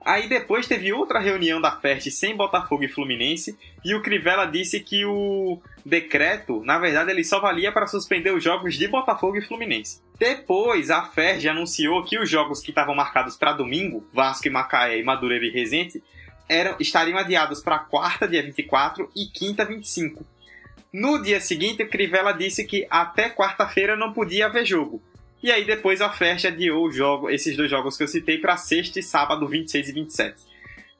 [0.02, 4.80] Aí depois teve outra reunião da FERJ sem Botafogo e Fluminense e o Crivella disse
[4.80, 9.42] que o decreto, na verdade, ele só valia para suspender os jogos de Botafogo e
[9.42, 10.00] Fluminense.
[10.18, 14.98] Depois, a FERJ anunciou que os jogos que estavam marcados para domingo, Vasco e Macaé
[14.98, 16.02] e Madureira e Resende,
[16.48, 20.24] eram, estariam adiados para quarta, dia 24 e quinta, 25.
[20.92, 25.00] No dia seguinte, o Crivella disse que até quarta-feira não podia haver jogo.
[25.42, 28.98] E aí depois a Fest adiou jogo, esses dois jogos que eu citei para sexta
[28.98, 30.36] e sábado, 26 e 27.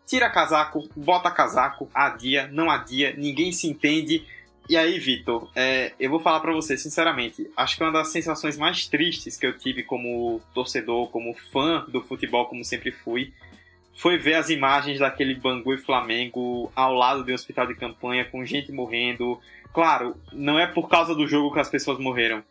[0.06, 4.24] Tira casaco, bota casaco, adia, não adia, ninguém se entende.
[4.68, 8.56] E aí, Vitor, é, eu vou falar para você, sinceramente, acho que uma das sensações
[8.56, 13.32] mais tristes que eu tive como torcedor, como fã do futebol, como sempre fui,
[13.94, 18.24] foi ver as imagens daquele Bangu e Flamengo ao lado de um hospital de campanha,
[18.24, 19.38] com gente morrendo.
[19.74, 22.42] Claro, não é por causa do jogo que as pessoas morreram,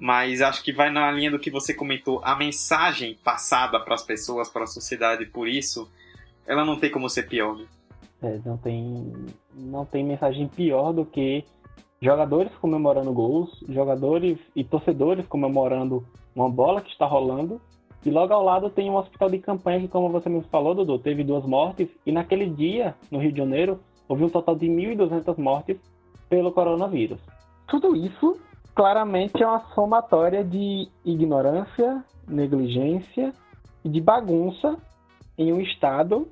[0.00, 2.20] mas acho que vai na linha do que você comentou.
[2.24, 5.88] A mensagem passada para as pessoas, para a sociedade, por isso,
[6.46, 7.54] ela não tem como ser pior.
[7.54, 7.66] Né?
[8.22, 9.12] É, não tem,
[9.54, 11.44] não tem mensagem pior do que
[12.00, 17.60] jogadores comemorando gols, jogadores e torcedores comemorando uma bola que está rolando.
[18.02, 20.98] E logo ao lado tem um hospital de campanha que, como você mesmo falou, Dudu,
[20.98, 21.88] teve duas mortes.
[22.06, 25.76] E naquele dia, no Rio de Janeiro, houve um total de 1.200 mortes
[26.30, 27.20] pelo coronavírus.
[27.68, 28.40] Tudo isso
[28.74, 33.32] claramente é uma somatória de ignorância, negligência
[33.84, 34.76] e de bagunça
[35.36, 36.28] em um Estado.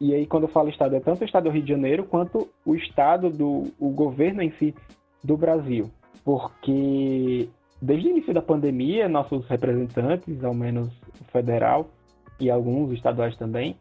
[0.00, 2.48] E aí, quando eu falo Estado, é tanto o Estado do Rio de Janeiro quanto
[2.64, 4.74] o Estado do o governo em si
[5.22, 5.90] do Brasil,
[6.24, 7.48] porque
[7.80, 10.88] desde o início da pandemia, nossos representantes, ao menos
[11.30, 11.88] federal
[12.40, 13.76] e alguns estaduais também,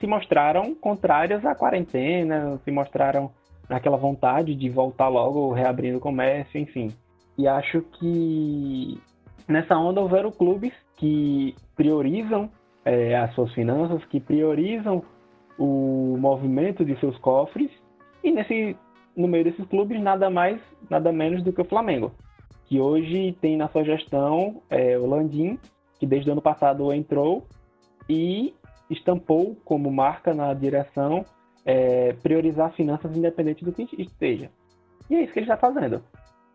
[0.00, 3.30] se mostraram contrários à quarentena, se mostraram
[3.68, 6.92] naquela vontade de voltar logo reabrindo o comércio, enfim.
[7.38, 9.00] E acho que
[9.46, 12.50] nessa onda houveram clubes que priorizam
[12.84, 15.02] é, as suas finanças, que priorizam
[15.58, 17.70] o movimento de seus cofres,
[18.22, 18.76] e nesse
[19.16, 22.12] no meio desses clubes nada mais, nada menos do que o Flamengo,
[22.66, 25.58] que hoje tem na sua gestão é, o Landim,
[25.98, 27.46] que desde o ano passado entrou
[28.08, 28.54] e
[28.90, 31.24] estampou como marca na direção
[31.64, 34.50] é, priorizar finanças independente do que esteja.
[35.08, 36.02] E é isso que ele está fazendo.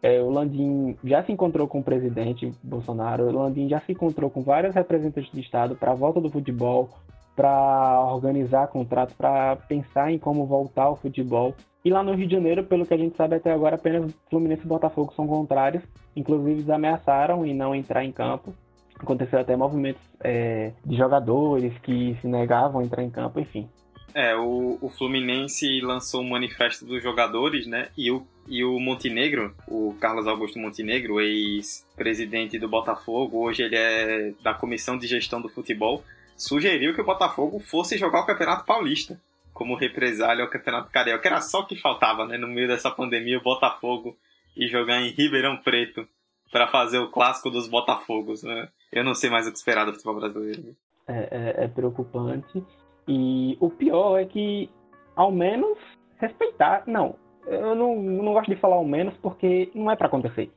[0.02, 4.30] É, o Landim já se encontrou com o presidente Bolsonaro, o Landim já se encontrou
[4.30, 6.90] com vários representantes de Estado para a volta do futebol,
[7.36, 11.54] para organizar contratos, para pensar em como voltar ao futebol.
[11.84, 14.64] E lá no Rio de Janeiro, pelo que a gente sabe até agora, apenas Fluminense
[14.64, 15.84] e Botafogo são contrários.
[16.16, 18.54] Inclusive, eles ameaçaram em não entrar em campo.
[19.00, 23.68] Aconteceu até movimentos é, de jogadores que se negavam a entrar em campo, enfim.
[24.14, 27.90] É, o, o Fluminense lançou um manifesto dos jogadores, né?
[27.98, 34.34] E o, e o Montenegro, o Carlos Augusto Montenegro, ex-presidente do Botafogo, hoje ele é
[34.42, 36.04] da comissão de gestão do futebol,
[36.36, 39.20] sugeriu que o Botafogo fosse jogar o Campeonato Paulista
[39.54, 41.28] como represália ao Campeonato Carioca.
[41.28, 42.38] Era só o que faltava, né?
[42.38, 44.18] No meio dessa pandemia, o Botafogo
[44.56, 46.08] e jogar em Ribeirão Preto
[46.52, 48.68] para fazer o clássico dos Botafogos, né?
[48.92, 50.76] Eu não sei mais o que esperar do futebol brasileiro.
[51.08, 52.64] É, é, é preocupante.
[53.08, 54.70] E o pior é que,
[55.16, 55.78] ao menos,
[56.18, 56.84] respeitar.
[56.86, 57.16] Não,
[57.48, 60.52] eu não, não gosto de falar ao menos porque não é para acontecer.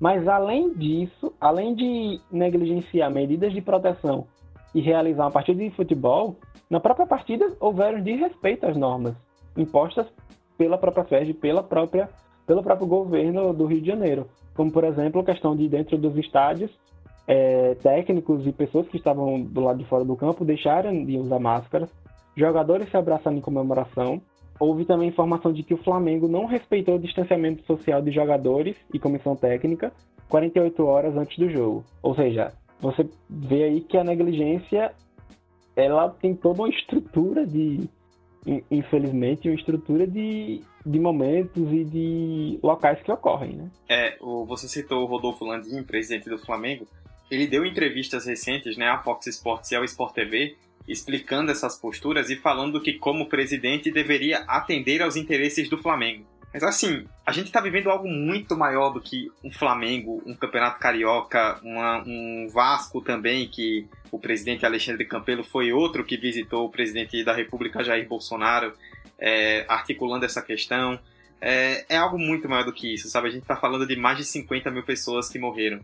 [0.00, 4.26] Mas além disso, além de negligenciar medidas de proteção
[4.74, 6.36] e realizar uma partida de futebol,
[6.70, 9.14] na própria partida houveram desrespeito às normas
[9.56, 10.06] impostas
[10.56, 12.08] pela própria FED, pela própria,
[12.46, 14.26] pelo próprio governo do Rio de Janeiro.
[14.54, 16.70] Como, por exemplo, a questão de dentro dos estádios,
[17.30, 21.38] é, técnicos e pessoas que estavam do lado de fora do campo deixaram de usar
[21.38, 21.88] máscaras,
[22.36, 24.20] jogadores se abraçando em comemoração.
[24.58, 28.98] Houve também informação de que o Flamengo não respeitou o distanciamento social de jogadores e
[28.98, 29.92] comissão técnica
[30.28, 31.84] 48 horas antes do jogo.
[32.02, 34.92] Ou seja, você vê aí que a negligência
[35.76, 37.88] ela tem toda uma estrutura de
[38.70, 43.70] infelizmente uma estrutura de, de momentos e de locais que ocorrem, né?
[43.88, 46.86] É, você citou o Rodolfo Landim, presidente do Flamengo.
[47.30, 50.56] Ele deu entrevistas recentes, né, à Fox Sports e ao Sport TV,
[50.88, 56.26] explicando essas posturas e falando que como presidente deveria atender aos interesses do Flamengo.
[56.52, 60.80] Mas assim, a gente tá vivendo algo muito maior do que um Flamengo, um Campeonato
[60.80, 66.70] Carioca, uma, um Vasco também, que o presidente Alexandre Campelo foi outro que visitou o
[66.70, 68.72] presidente da República Jair Bolsonaro,
[69.16, 70.98] é, articulando essa questão.
[71.40, 73.28] É, é, algo muito maior do que isso, sabe?
[73.28, 75.80] A gente tá falando de mais de 50 mil pessoas que morreram.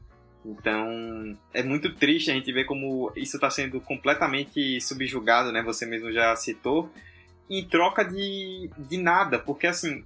[0.47, 5.61] Então, é muito triste a gente ver como isso está sendo completamente subjugado, né?
[5.63, 6.89] Você mesmo já citou,
[7.51, 10.05] em troca de, de nada, porque assim,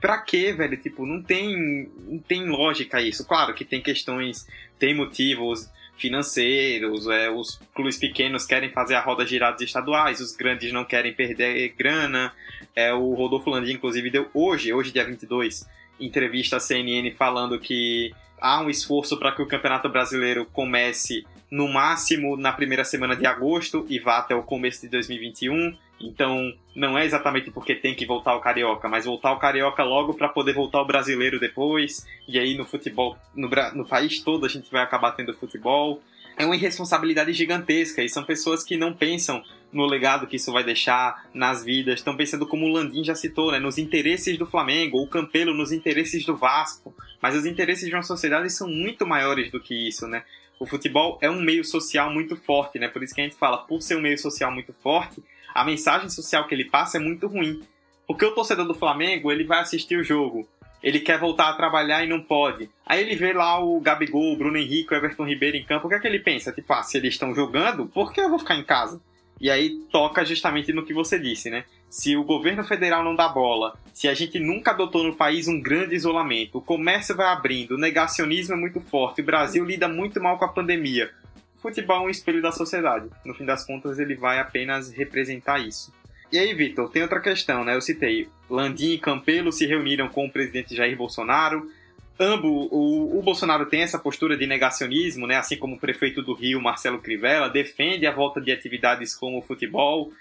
[0.00, 0.76] pra quê, velho?
[0.76, 3.24] Tipo, não tem, não tem lógica isso.
[3.24, 4.46] Claro que tem questões,
[4.76, 10.34] tem motivos financeiros, é, os clubes pequenos querem fazer a roda girar dos estaduais, os
[10.36, 12.32] grandes não querem perder grana.
[12.74, 15.66] É, o Rodolfo Landim, inclusive, deu hoje, hoje dia 22,
[15.98, 21.68] entrevista à CNN falando que há um esforço para que o Campeonato Brasileiro comece no
[21.68, 26.98] máximo na primeira semana de agosto e vá até o começo de 2021 então, não
[26.98, 30.52] é exatamente porque tem que voltar o carioca, mas voltar o carioca logo para poder
[30.52, 32.06] voltar o brasileiro depois.
[32.28, 36.02] E aí no futebol, no, no país todo a gente vai acabar tendo futebol.
[36.36, 40.64] É uma irresponsabilidade gigantesca e são pessoas que não pensam no legado que isso vai
[40.64, 45.02] deixar nas vidas, estão pensando como o Landim já citou, né, nos interesses do Flamengo,
[45.02, 49.50] o Campelo nos interesses do Vasco, mas os interesses de uma sociedade são muito maiores
[49.50, 50.24] do que isso, né?
[50.58, 52.88] O futebol é um meio social muito forte, né?
[52.88, 55.22] Por isso que a gente fala, por ser um meio social muito forte,
[55.54, 57.62] a mensagem social que ele passa é muito ruim.
[58.06, 60.48] Porque o torcedor do Flamengo, ele vai assistir o jogo,
[60.82, 62.70] ele quer voltar a trabalhar e não pode.
[62.86, 65.88] Aí ele vê lá o Gabigol, o Bruno Henrique, o Everton Ribeiro em campo, o
[65.88, 66.52] que é que ele pensa?
[66.52, 69.00] Tipo, ah, se eles estão jogando, por que eu vou ficar em casa?
[69.40, 71.64] E aí toca justamente no que você disse, né?
[71.88, 75.60] Se o governo federal não dá bola, se a gente nunca adotou no país um
[75.60, 80.20] grande isolamento, o comércio vai abrindo, o negacionismo é muito forte, o Brasil lida muito
[80.20, 81.10] mal com a pandemia.
[81.56, 83.08] O futebol é um espelho da sociedade.
[83.24, 85.92] No fim das contas, ele vai apenas representar isso.
[86.30, 87.74] E aí, Vitor, tem outra questão, né?
[87.74, 91.70] Eu citei, Landim e Campelo se reuniram com o presidente Jair Bolsonaro,
[92.18, 95.36] ambos, o, o, Bolsonaro tem essa postura de negacionismo, né?
[95.36, 99.42] assim como o prefeito do Rio, Marcelo Crivella, defende a volta de atividades como o
[99.42, 100.12] futebol.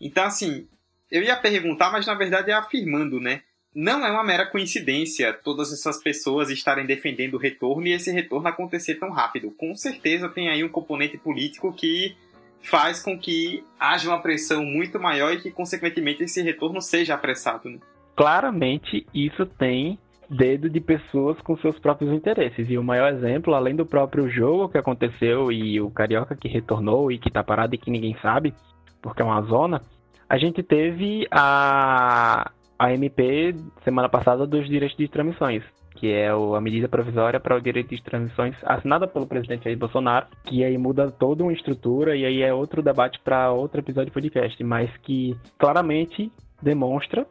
[0.00, 0.66] Então, assim,
[1.10, 3.42] eu ia perguntar, mas na verdade é afirmando, né?
[3.74, 8.48] Não é uma mera coincidência todas essas pessoas estarem defendendo o retorno e esse retorno
[8.48, 9.50] acontecer tão rápido.
[9.52, 12.14] Com certeza tem aí um componente político que
[12.60, 17.70] faz com que haja uma pressão muito maior e que, consequentemente, esse retorno seja apressado.
[17.70, 17.78] Né?
[18.14, 19.98] Claramente, isso tem
[20.32, 22.68] dedo de pessoas com seus próprios interesses.
[22.68, 27.12] E o maior exemplo, além do próprio jogo que aconteceu e o Carioca que retornou
[27.12, 28.54] e que tá parado e que ninguém sabe,
[29.02, 29.82] porque é uma zona,
[30.28, 35.62] a gente teve a, a MP semana passada dos direitos de transmissões,
[35.96, 40.26] que é a medida provisória para o direito de transmissões assinada pelo presidente Jair Bolsonaro,
[40.44, 44.12] que aí muda toda uma estrutura e aí é outro debate para outro episódio de
[44.12, 47.26] podcast, mas que claramente demonstra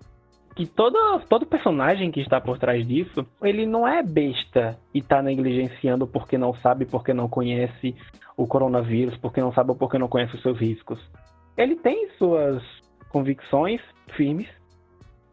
[0.55, 0.97] que todo,
[1.29, 6.37] todo personagem que está por trás disso, ele não é besta e está negligenciando porque
[6.37, 7.95] não sabe, porque não conhece
[8.35, 10.99] o coronavírus, porque não sabe ou porque não conhece os seus riscos.
[11.57, 12.61] Ele tem suas
[13.09, 13.81] convicções
[14.15, 14.47] firmes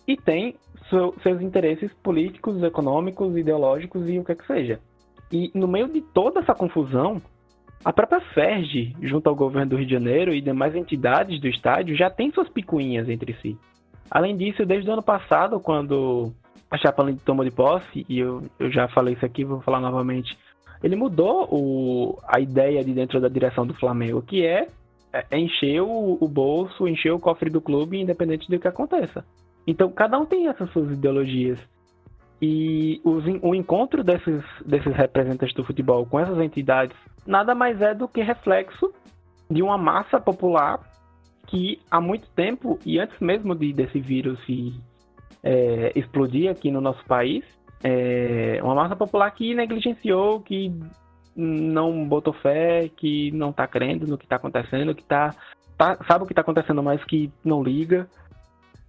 [0.07, 0.55] e tem
[0.89, 4.81] seu, seus interesses políticos, econômicos, ideológicos e o que é que seja.
[5.33, 7.21] E no meio de toda essa confusão,
[7.85, 11.97] a própria FERJ, junto ao governo do Rio de Janeiro e demais entidades do estádio,
[11.97, 13.59] já tem suas picuinhas entre si.
[14.11, 16.33] Além disso, desde o ano passado, quando
[16.71, 20.37] a Chapecoense tomou de posse, e eu, eu já falei isso aqui, vou falar novamente,
[20.83, 24.69] ele mudou o, a ideia de dentro da direção do Flamengo, que é,
[25.13, 29.25] é encher o, o, bolso, encher o cofre do clube, independente do que aconteça.
[29.67, 31.59] Então, cada um tem essas suas ideologias.
[32.41, 37.95] E os, o encontro desses, desses representantes do futebol com essas entidades nada mais é
[37.95, 38.93] do que reflexo
[39.51, 40.81] de uma massa popular
[41.49, 44.75] que há muito tempo, e antes mesmo de, desse vírus se,
[45.43, 47.45] é, explodir aqui no nosso país,
[47.83, 50.73] é uma massa popular que negligenciou, que
[51.35, 55.35] não botou fé, que não está crendo no que está acontecendo, que tá,
[55.77, 58.09] tá, sabe o que está acontecendo, mas que não liga.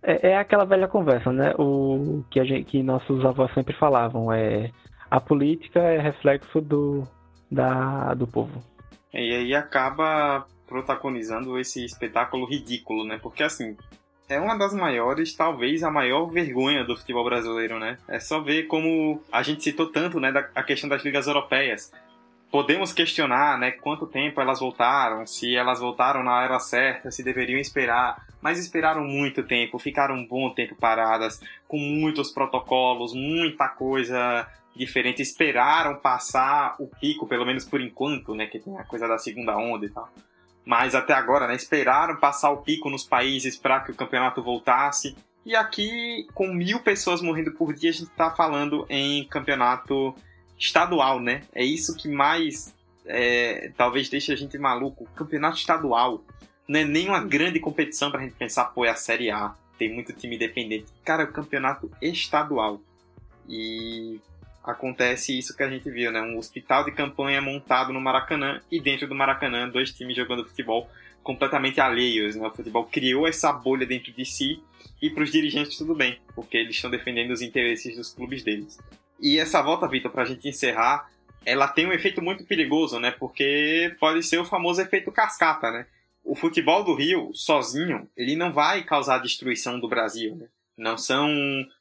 [0.01, 1.53] É, é, aquela velha conversa, né?
[1.59, 4.71] O que, a gente, que nossos avós sempre falavam, é
[5.11, 7.03] a política é reflexo do,
[7.51, 8.61] da, do povo.
[9.13, 13.19] E aí acaba protagonizando esse espetáculo ridículo, né?
[13.21, 13.75] Porque assim,
[14.29, 17.97] é uma das maiores, talvez a maior vergonha do futebol brasileiro, né?
[18.07, 21.91] É só ver como a gente citou tanto, né, da, a questão das ligas europeias.
[22.51, 27.59] Podemos questionar, né, quanto tempo elas voltaram, se elas voltaram na hora certa, se deveriam
[27.59, 34.47] esperar, mas esperaram muito tempo, ficaram um bom tempo paradas, com muitos protocolos, muita coisa
[34.75, 39.17] diferente, esperaram passar o pico, pelo menos por enquanto, né, que tem a coisa da
[39.17, 40.09] segunda onda e tal
[40.69, 45.17] mas até agora, né, esperaram passar o pico nos países para que o campeonato voltasse.
[45.43, 50.13] E aqui, com mil pessoas morrendo por dia, a gente está falando em campeonato
[50.59, 51.41] estadual, né?
[51.55, 52.71] É isso que mais
[53.03, 55.09] é, talvez deixe a gente maluco.
[55.15, 56.23] Campeonato estadual
[56.67, 59.55] não é nem uma grande competição para a gente pensar, pô, é a Série A,
[59.75, 60.85] tem muito time independente.
[61.03, 62.79] Cara, é o campeonato estadual.
[63.47, 64.21] E
[64.69, 66.21] acontece isso que a gente viu, né?
[66.21, 70.89] Um hospital de campanha montado no Maracanã e dentro do Maracanã dois times jogando futebol
[71.23, 72.47] completamente alheios, né?
[72.47, 74.61] O futebol criou essa bolha dentro de si
[75.01, 78.77] e para os dirigentes tudo bem, porque eles estão defendendo os interesses dos clubes deles.
[79.21, 81.09] E essa volta, Vitor, para a gente encerrar,
[81.45, 83.11] ela tem um efeito muito perigoso, né?
[83.11, 85.85] Porque pode ser o famoso efeito cascata, né?
[86.23, 90.47] O futebol do Rio, sozinho, ele não vai causar a destruição do Brasil, né?
[90.79, 91.29] Não são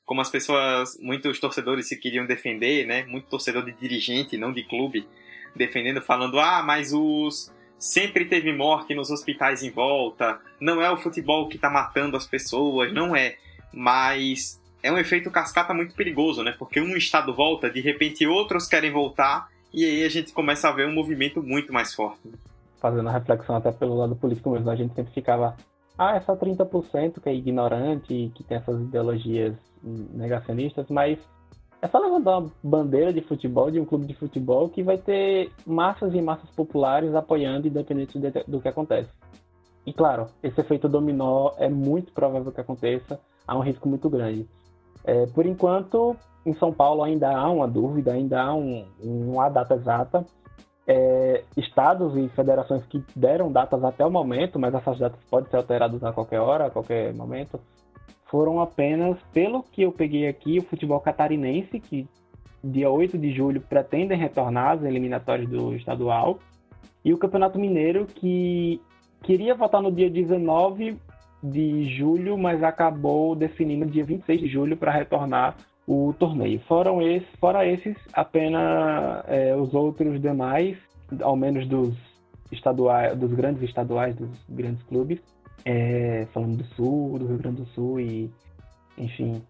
[0.05, 3.05] como as pessoas, muitos torcedores se queriam defender, né?
[3.05, 5.07] Muito torcedor de dirigente, não de clube,
[5.55, 7.57] defendendo, falando: ah, mas os.
[7.79, 12.27] Sempre teve morte nos hospitais em volta, não é o futebol que tá matando as
[12.27, 13.37] pessoas, não é.
[13.73, 16.57] Mas é um efeito cascata muito perigoso, né?
[16.59, 20.73] Porque um estado volta, de repente outros querem voltar, e aí a gente começa a
[20.73, 22.29] ver um movimento muito mais forte.
[22.81, 25.57] fazendo a reflexão até pelo lado político mesmo, a gente sempre ficava,
[25.99, 31.19] ah, é só 30% que é ignorante, que tem essas ideologias negacionistas, mas
[31.83, 35.51] é só levantar uma bandeira de futebol, de um clube de futebol, que vai ter
[35.67, 39.11] massas e massas populares apoiando, independente do que acontece.
[39.87, 44.49] E claro, esse efeito dominó é muito provável que aconteça, há um risco muito grande.
[45.05, 49.75] É, por enquanto, em São Paulo ainda há uma dúvida, ainda há um, uma data
[49.75, 50.27] exata.
[50.91, 55.59] É, estados e federações que deram datas até o momento, mas essas datas podem ser
[55.59, 57.61] alteradas a qualquer hora, a qualquer momento,
[58.31, 62.09] foram apenas, pelo que eu peguei aqui, o futebol catarinense, que
[62.65, 66.39] dia 8 de julho pretendem retornar às eliminatórias do estadual,
[67.05, 68.81] e o Campeonato Mineiro, que
[69.23, 70.97] queria votar no dia 19
[71.43, 75.57] de julho, mas acabou definindo dia 26 de julho para retornar
[75.89, 76.61] o torneio.
[76.69, 80.77] Foram esses, fora esses, apenas é, os outros demais,
[81.23, 81.97] ao menos dos
[82.53, 85.19] estaduais, dos grandes estaduais, dos grandes clubes,
[85.65, 88.31] é, falando do Sul, do Rio Grande do Sul e,
[88.99, 89.43] enfim,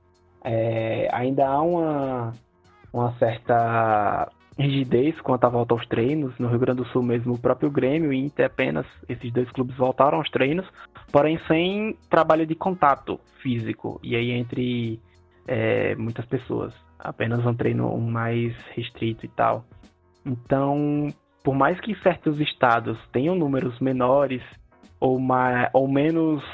[0.45, 2.32] é, ainda há uma,
[2.93, 6.39] uma certa rigidez quanto à volta aos treinos.
[6.39, 9.76] No Rio Grande do Sul mesmo, o próprio Grêmio e Inter apenas, esses dois clubes
[9.76, 10.66] voltaram aos treinos,
[11.11, 15.01] porém sem trabalho de contato físico, e aí entre
[15.49, 16.74] é, muitas pessoas.
[16.99, 19.64] Apenas um treino mais restrito e tal.
[20.24, 21.09] Então,
[21.42, 24.42] por mais que certos estados tenham números menores
[25.01, 26.44] ou, mais, ou menos,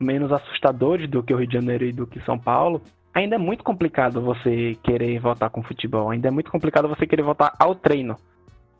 [0.00, 2.82] menos assustadores do que o Rio de Janeiro e do que São Paulo,
[3.14, 6.10] ainda é muito complicado você querer voltar com futebol.
[6.10, 8.16] Ainda é muito complicado você querer voltar ao treino.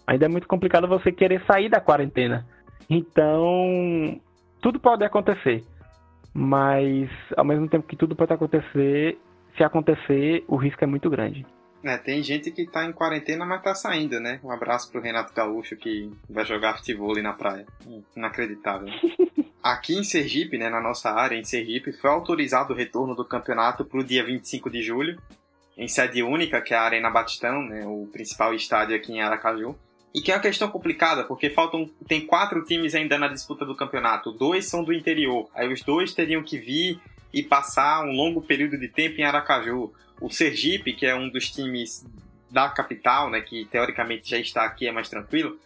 [0.07, 2.45] Ainda é muito complicado você querer sair da quarentena.
[2.89, 4.21] Então,
[4.61, 5.63] tudo pode acontecer.
[6.35, 9.19] Mas, ao mesmo tempo que tudo pode acontecer,
[9.57, 11.47] se acontecer, o risco é muito grande.
[11.83, 14.39] É, tem gente que tá em quarentena, mas tá saindo, né?
[14.45, 17.67] Um abraço pro Renato Gaúcho que vai jogar futebol na praia.
[18.15, 18.89] Inacreditável.
[19.63, 23.85] Aqui em Sergipe, né, na nossa área, em Sergipe, foi autorizado o retorno do campeonato
[23.85, 25.21] pro dia 25 de julho,
[25.77, 29.77] em sede única, que é a Arena Batistão, né, o principal estádio aqui em Aracaju.
[30.15, 31.89] E que é uma questão complicada, porque faltam.
[32.09, 34.33] Tem quatro times ainda na disputa do campeonato.
[34.33, 35.49] Dois são do interior.
[35.55, 37.01] Aí os dois teriam que vir
[37.33, 39.93] e passar um longo período de tempo em Aracaju.
[40.21, 42.05] O Sergipe, que é um dos times
[42.51, 45.59] da capital, né, que teoricamente já está aqui, é mais tranquilo,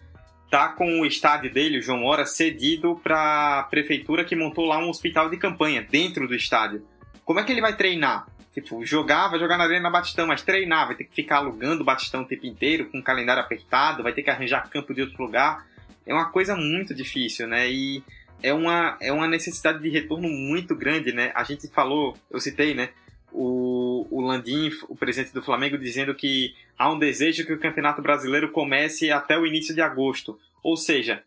[0.51, 4.79] tá com o estádio dele, o João Hora, cedido para a prefeitura que montou lá
[4.79, 6.87] um hospital de campanha dentro do estádio.
[7.25, 8.27] Como é que ele vai treinar?
[8.53, 11.85] Tipo, jogar, vai jogar na Arena Batistão, mas treinar, vai ter que ficar alugando o
[11.85, 15.21] Batistão o tempo inteiro, com o calendário apertado, vai ter que arranjar campo de outro
[15.21, 15.67] lugar.
[16.07, 17.69] É uma coisa muito difícil, né?
[17.69, 18.05] E
[18.45, 21.33] é uma, é uma necessidade de retorno muito grande, né?
[21.35, 22.91] A gente falou, eu citei, né?
[23.33, 28.03] O, o Landim, o presidente do Flamengo, dizendo que há um desejo que o Campeonato
[28.03, 30.39] Brasileiro comece até o início de agosto.
[30.63, 31.23] Ou seja,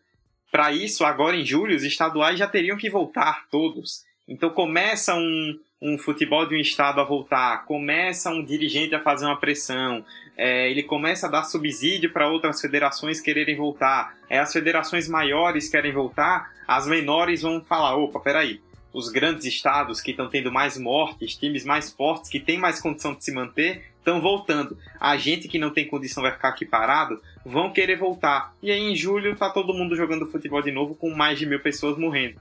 [0.52, 4.04] para isso, agora em julho, os estaduais já teriam que voltar todos.
[4.28, 9.26] Então começa um, um futebol de um estado a voltar, começa um dirigente a fazer
[9.26, 10.04] uma pressão,
[10.36, 14.16] é, ele começa a dar subsídio para outras federações quererem voltar.
[14.30, 18.60] É, as federações maiores querem voltar, as menores vão falar: opa, peraí,
[18.92, 23.14] os grandes estados que estão tendo mais mortes, times mais fortes, que têm mais condição
[23.14, 24.78] de se manter, estão voltando.
[25.00, 28.54] A gente que não tem condição vai ficar aqui parado, vão querer voltar.
[28.62, 31.60] E aí em julho tá todo mundo jogando futebol de novo com mais de mil
[31.60, 32.40] pessoas morrendo.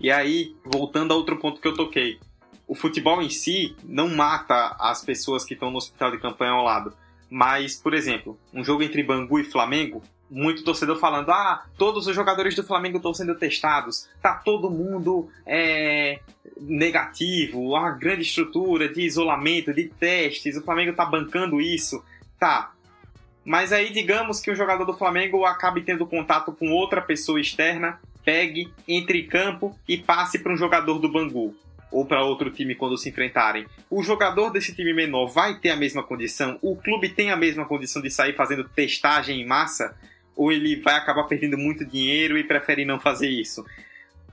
[0.00, 2.18] E aí, voltando a outro ponto que eu toquei.
[2.70, 6.62] O futebol em si não mata as pessoas que estão no hospital de campanha ao
[6.62, 6.94] lado
[7.30, 12.14] mas, por exemplo, um jogo entre Bangu e Flamengo, muito torcedor falando: ah, todos os
[12.14, 16.18] jogadores do Flamengo estão sendo testados, tá todo mundo é,
[16.60, 22.04] negativo, uma grande estrutura de isolamento, de testes, o Flamengo tá bancando isso.
[22.38, 22.72] Tá.
[23.44, 28.00] Mas aí, digamos que o jogador do Flamengo acabe tendo contato com outra pessoa externa,
[28.24, 31.54] pegue, entre em campo e passe para um jogador do Bangu
[31.90, 35.76] ou para outro time quando se enfrentarem, o jogador desse time menor vai ter a
[35.76, 36.58] mesma condição?
[36.62, 39.96] O clube tem a mesma condição de sair fazendo testagem em massa?
[40.36, 43.64] Ou ele vai acabar perdendo muito dinheiro e prefere não fazer isso?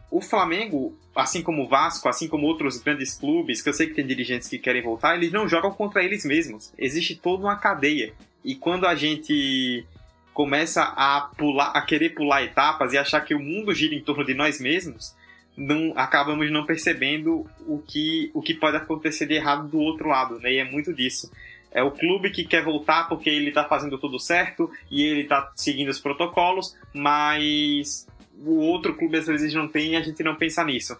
[0.09, 3.93] O Flamengo, assim como o Vasco, assim como outros grandes clubes, que eu sei que
[3.93, 6.71] tem dirigentes que querem voltar, eles não jogam contra eles mesmos.
[6.77, 8.13] Existe toda uma cadeia.
[8.43, 9.85] E quando a gente
[10.33, 14.23] começa a pular, a querer pular etapas e achar que o mundo gira em torno
[14.23, 15.15] de nós mesmos,
[15.57, 20.39] não acabamos não percebendo o que, o que pode acontecer de errado do outro lado,
[20.39, 20.53] né?
[20.53, 21.31] E é muito disso.
[21.71, 25.51] É o clube que quer voltar porque ele está fazendo tudo certo e ele está
[25.55, 28.07] seguindo os protocolos, mas
[28.45, 30.95] o outro clube às vezes não tem e a gente não pensa nisso.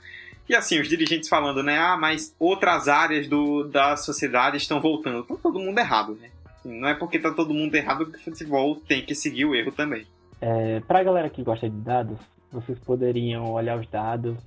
[0.49, 1.77] E assim, os dirigentes falando, né?
[1.77, 5.23] Ah, mas outras áreas do, da sociedade estão voltando.
[5.23, 6.29] Tá todo mundo errado, né?
[6.65, 9.71] Não é porque tá todo mundo errado que o futebol tem que seguir o erro
[9.71, 10.05] também.
[10.41, 12.19] É, para a galera que gosta de dados,
[12.57, 14.37] vocês poderiam olhar os dados,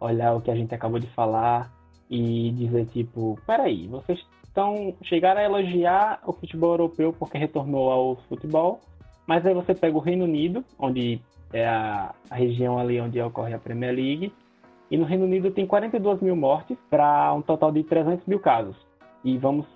[0.00, 1.70] olhar o que a gente acabou de falar
[2.10, 8.16] e dizer tipo, peraí, vocês estão chegaram a elogiar o futebol europeu porque retornou ao
[8.28, 8.80] futebol,
[9.26, 11.20] mas aí você pega o Reino Unido, onde
[11.52, 14.32] é a, a região ali onde ocorre a Premier League,
[14.90, 18.76] e no Reino Unido tem 42 mil mortes para um total de 300 mil casos.
[19.24, 19.66] E vamos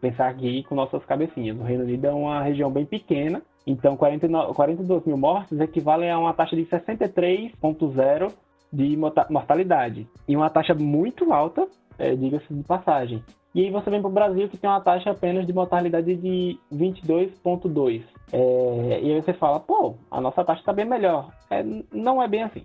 [0.00, 1.58] pensar aqui com nossas cabecinhas.
[1.58, 6.18] O Reino Unido é uma região bem pequena, então 49, 42 mil mortes equivalem a
[6.18, 8.32] uma taxa de 63,0
[8.72, 10.08] de mortalidade.
[10.28, 11.66] E uma taxa muito alta,
[11.98, 13.22] é, diga-se de passagem.
[13.54, 16.58] E aí você vem para o Brasil que tem uma taxa apenas de mortalidade de
[16.72, 18.02] 22,2.
[18.32, 21.30] É, e aí você fala, pô, a nossa taxa está bem melhor.
[21.50, 22.62] É, não é bem assim.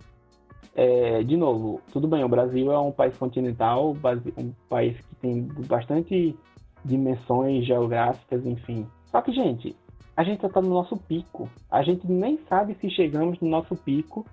[0.76, 5.48] É, de novo, tudo bem, o Brasil é um país continental, um país que tem
[5.68, 6.38] bastante
[6.84, 8.86] dimensões geográficas, enfim.
[9.06, 9.76] Só que, gente,
[10.16, 11.50] a gente está no nosso pico.
[11.70, 14.26] A gente nem sabe se chegamos no nosso pico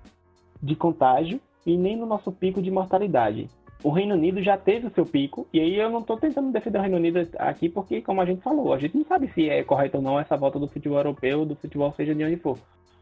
[0.62, 3.48] de contágio e nem no nosso pico de mortalidade.
[3.82, 6.78] O Reino Unido já teve o seu pico, e aí eu não estou tentando defender
[6.78, 9.64] o Reino Unido aqui, porque, como a gente falou, a gente não sabe se é
[9.64, 12.56] correto ou não essa volta do futebol europeu, do futebol seja de onde for.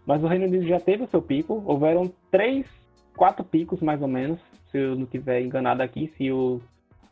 [0.06, 2.66] Mas o Reino Unido já teve o seu pico, houveram três,
[3.14, 6.62] quatro picos mais ou menos, se eu não estiver enganado aqui, se o,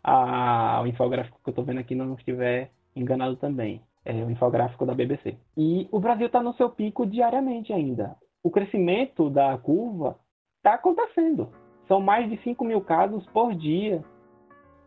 [0.03, 3.83] a, o infográfico que eu estou vendo aqui não estiver enganado também.
[4.09, 5.37] É o infográfico da BBC.
[5.55, 8.17] E o Brasil está no seu pico diariamente ainda.
[8.43, 10.19] O crescimento da curva
[10.57, 11.51] está acontecendo.
[11.87, 14.03] São mais de 5 mil casos por dia.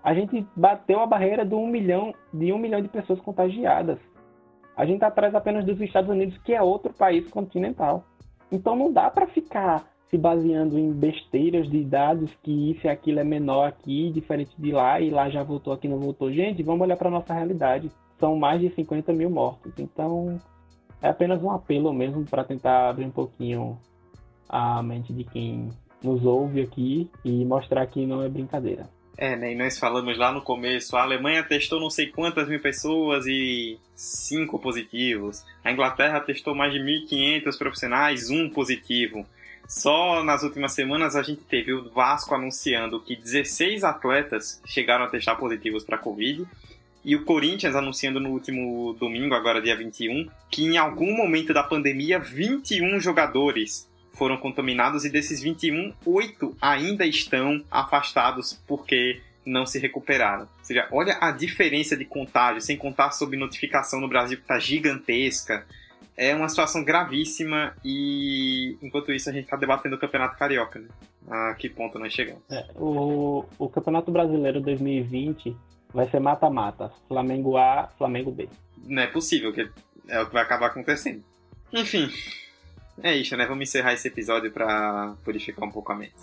[0.04, 4.00] A gente bateu a barreira milhão de, um milhão de pessoas contagiadas.
[4.76, 8.04] A gente está atrás apenas dos Estados Unidos, que é outro país continental.
[8.52, 13.20] Então não dá para ficar se baseando em besteiras de dados que isso e aquilo
[13.20, 16.32] é menor aqui, diferente de lá, e lá já voltou, aqui não voltou.
[16.32, 17.92] Gente, vamos olhar para nossa realidade.
[18.22, 19.74] São mais de 50 mil mortos.
[19.78, 20.40] Então
[21.02, 23.78] é apenas um apelo mesmo para tentar abrir um pouquinho
[24.48, 25.70] a mente de quem
[26.02, 28.88] nos ouve aqui e mostrar que não é brincadeira.
[29.18, 29.54] É, né?
[29.54, 33.78] E nós falamos lá no começo, a Alemanha testou não sei quantas mil pessoas e
[33.96, 35.46] cinco positivos.
[35.64, 39.26] A Inglaterra testou mais de 1.500 profissionais, um positivo.
[39.68, 45.08] Só nas últimas semanas a gente teve o Vasco anunciando que 16 atletas chegaram a
[45.08, 46.46] testar positivos para Covid.
[47.04, 51.64] E o Corinthians anunciando no último domingo, agora dia 21, que em algum momento da
[51.64, 59.80] pandemia 21 jogadores foram contaminados e desses 21, 8 ainda estão afastados porque não se
[59.80, 60.44] recuperaram.
[60.44, 64.60] Ou seja, olha a diferença de contágio, sem contar sobre notificação no Brasil que está
[64.60, 65.66] gigantesca.
[66.16, 70.80] É uma situação gravíssima e enquanto isso a gente está debatendo o Campeonato Carioca.
[70.80, 70.88] Né?
[71.30, 72.44] A que ponto nós chegamos?
[72.52, 75.56] É, o, o Campeonato Brasileiro 2020
[75.94, 76.92] vai ser mata-mata.
[77.08, 78.50] Flamengo A, Flamengo B.
[78.86, 79.70] Não é possível, que
[80.08, 81.24] é o que vai acabar acontecendo.
[81.72, 82.10] Enfim,
[83.02, 83.46] é isso, né?
[83.46, 86.14] Vamos encerrar esse episódio para purificar um pouco a mente.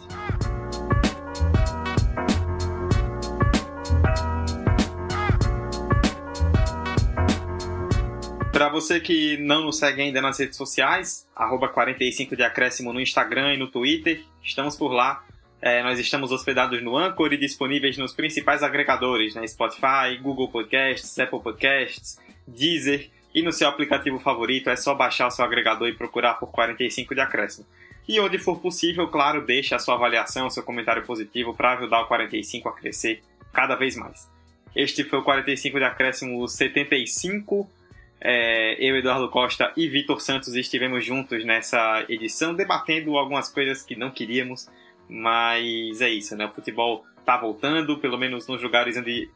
[8.52, 13.00] Para você que não nos segue ainda nas redes sociais, arroba 45 de acréscimo no
[13.00, 15.24] Instagram e no Twitter, estamos por lá.
[15.60, 19.46] É, nós estamos hospedados no Anchor e disponíveis nos principais agregadores, né?
[19.46, 25.30] Spotify, Google Podcasts, Apple Podcasts, Deezer e no seu aplicativo favorito é só baixar o
[25.30, 27.66] seu agregador e procurar por 45 de acréscimo.
[28.08, 32.06] E onde for possível, claro, deixe a sua avaliação, seu comentário positivo para ajudar o
[32.06, 34.28] 45 a crescer cada vez mais.
[34.74, 37.68] Este foi o 45 de acréscimo 75.
[38.20, 43.94] É, eu, Eduardo Costa e Vitor Santos estivemos juntos nessa edição, debatendo algumas coisas que
[43.94, 44.68] não queríamos,
[45.08, 46.46] mas é isso, né?
[46.46, 49.30] O futebol tá voltando, pelo menos nos lugares onde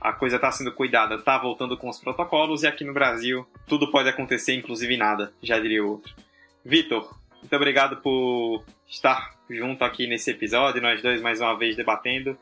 [0.00, 3.90] a coisa está sendo cuidada, está voltando com os protocolos e aqui no Brasil tudo
[3.90, 6.14] pode acontecer, inclusive nada, já diria outro.
[6.64, 12.36] Vitor, muito obrigado por estar junto aqui nesse episódio, nós dois mais uma vez debatendo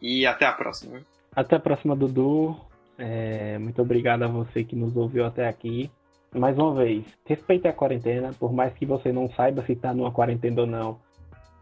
[0.00, 1.00] e até a próxima.
[1.34, 2.56] Até a próxima, Dudu.
[2.98, 5.90] É, muito obrigado a você que nos ouviu até aqui.
[6.34, 10.10] Mais uma vez, respeite a quarentena, por mais que você não saiba se está numa
[10.10, 11.05] quarentena ou não.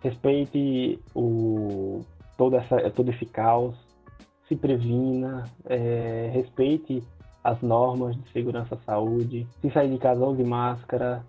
[0.05, 2.03] Respeite o,
[2.37, 3.75] todo, essa, todo esse caos
[4.47, 7.03] se previna, é, respeite
[7.43, 11.25] as normas de segurança à saúde, se sair de casa use máscara,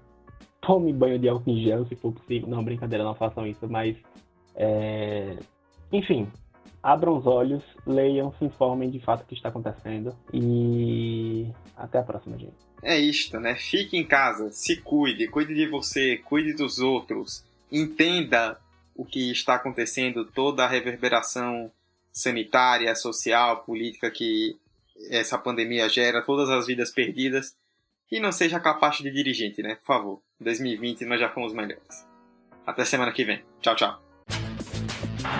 [0.59, 2.49] tome banho de álcool em gel se for possível.
[2.49, 3.95] Não, brincadeira, não façam isso, mas
[4.53, 5.37] é...
[5.89, 6.27] enfim,
[6.83, 11.47] abram os olhos, leiam, se informem de fato o que está acontecendo e
[11.77, 12.55] até a próxima, gente.
[12.83, 13.55] É isto, né?
[13.55, 18.59] Fique em casa, se cuide, cuide de você, cuide dos outros, entenda
[18.95, 21.71] o que está acontecendo, toda a reverberação
[22.11, 24.57] sanitária, social, política que
[25.09, 27.55] essa pandemia gera, todas as vidas perdidas.
[28.11, 29.75] e não seja capaz de dirigente, né?
[29.75, 30.21] Por favor.
[30.39, 32.05] 2020 nós já fomos melhores.
[32.65, 33.43] Até semana que vem.
[33.61, 34.01] Tchau, tchau.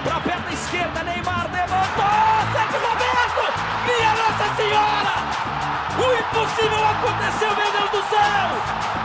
[0.04, 2.26] Pra perna esquerda, Neymar levantou!
[3.86, 5.16] Minha Nossa Senhora!
[5.96, 9.05] O impossível aconteceu, meu Deus do céu!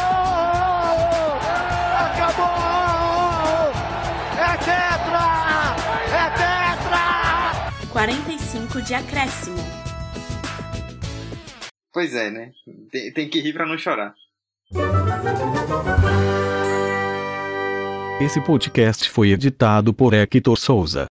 [8.01, 9.57] 45 de acréscimo.
[11.93, 12.51] Pois é, né?
[12.91, 14.15] Tem, tem que rir pra não chorar.
[18.19, 21.05] Esse podcast foi editado por Hector Souza.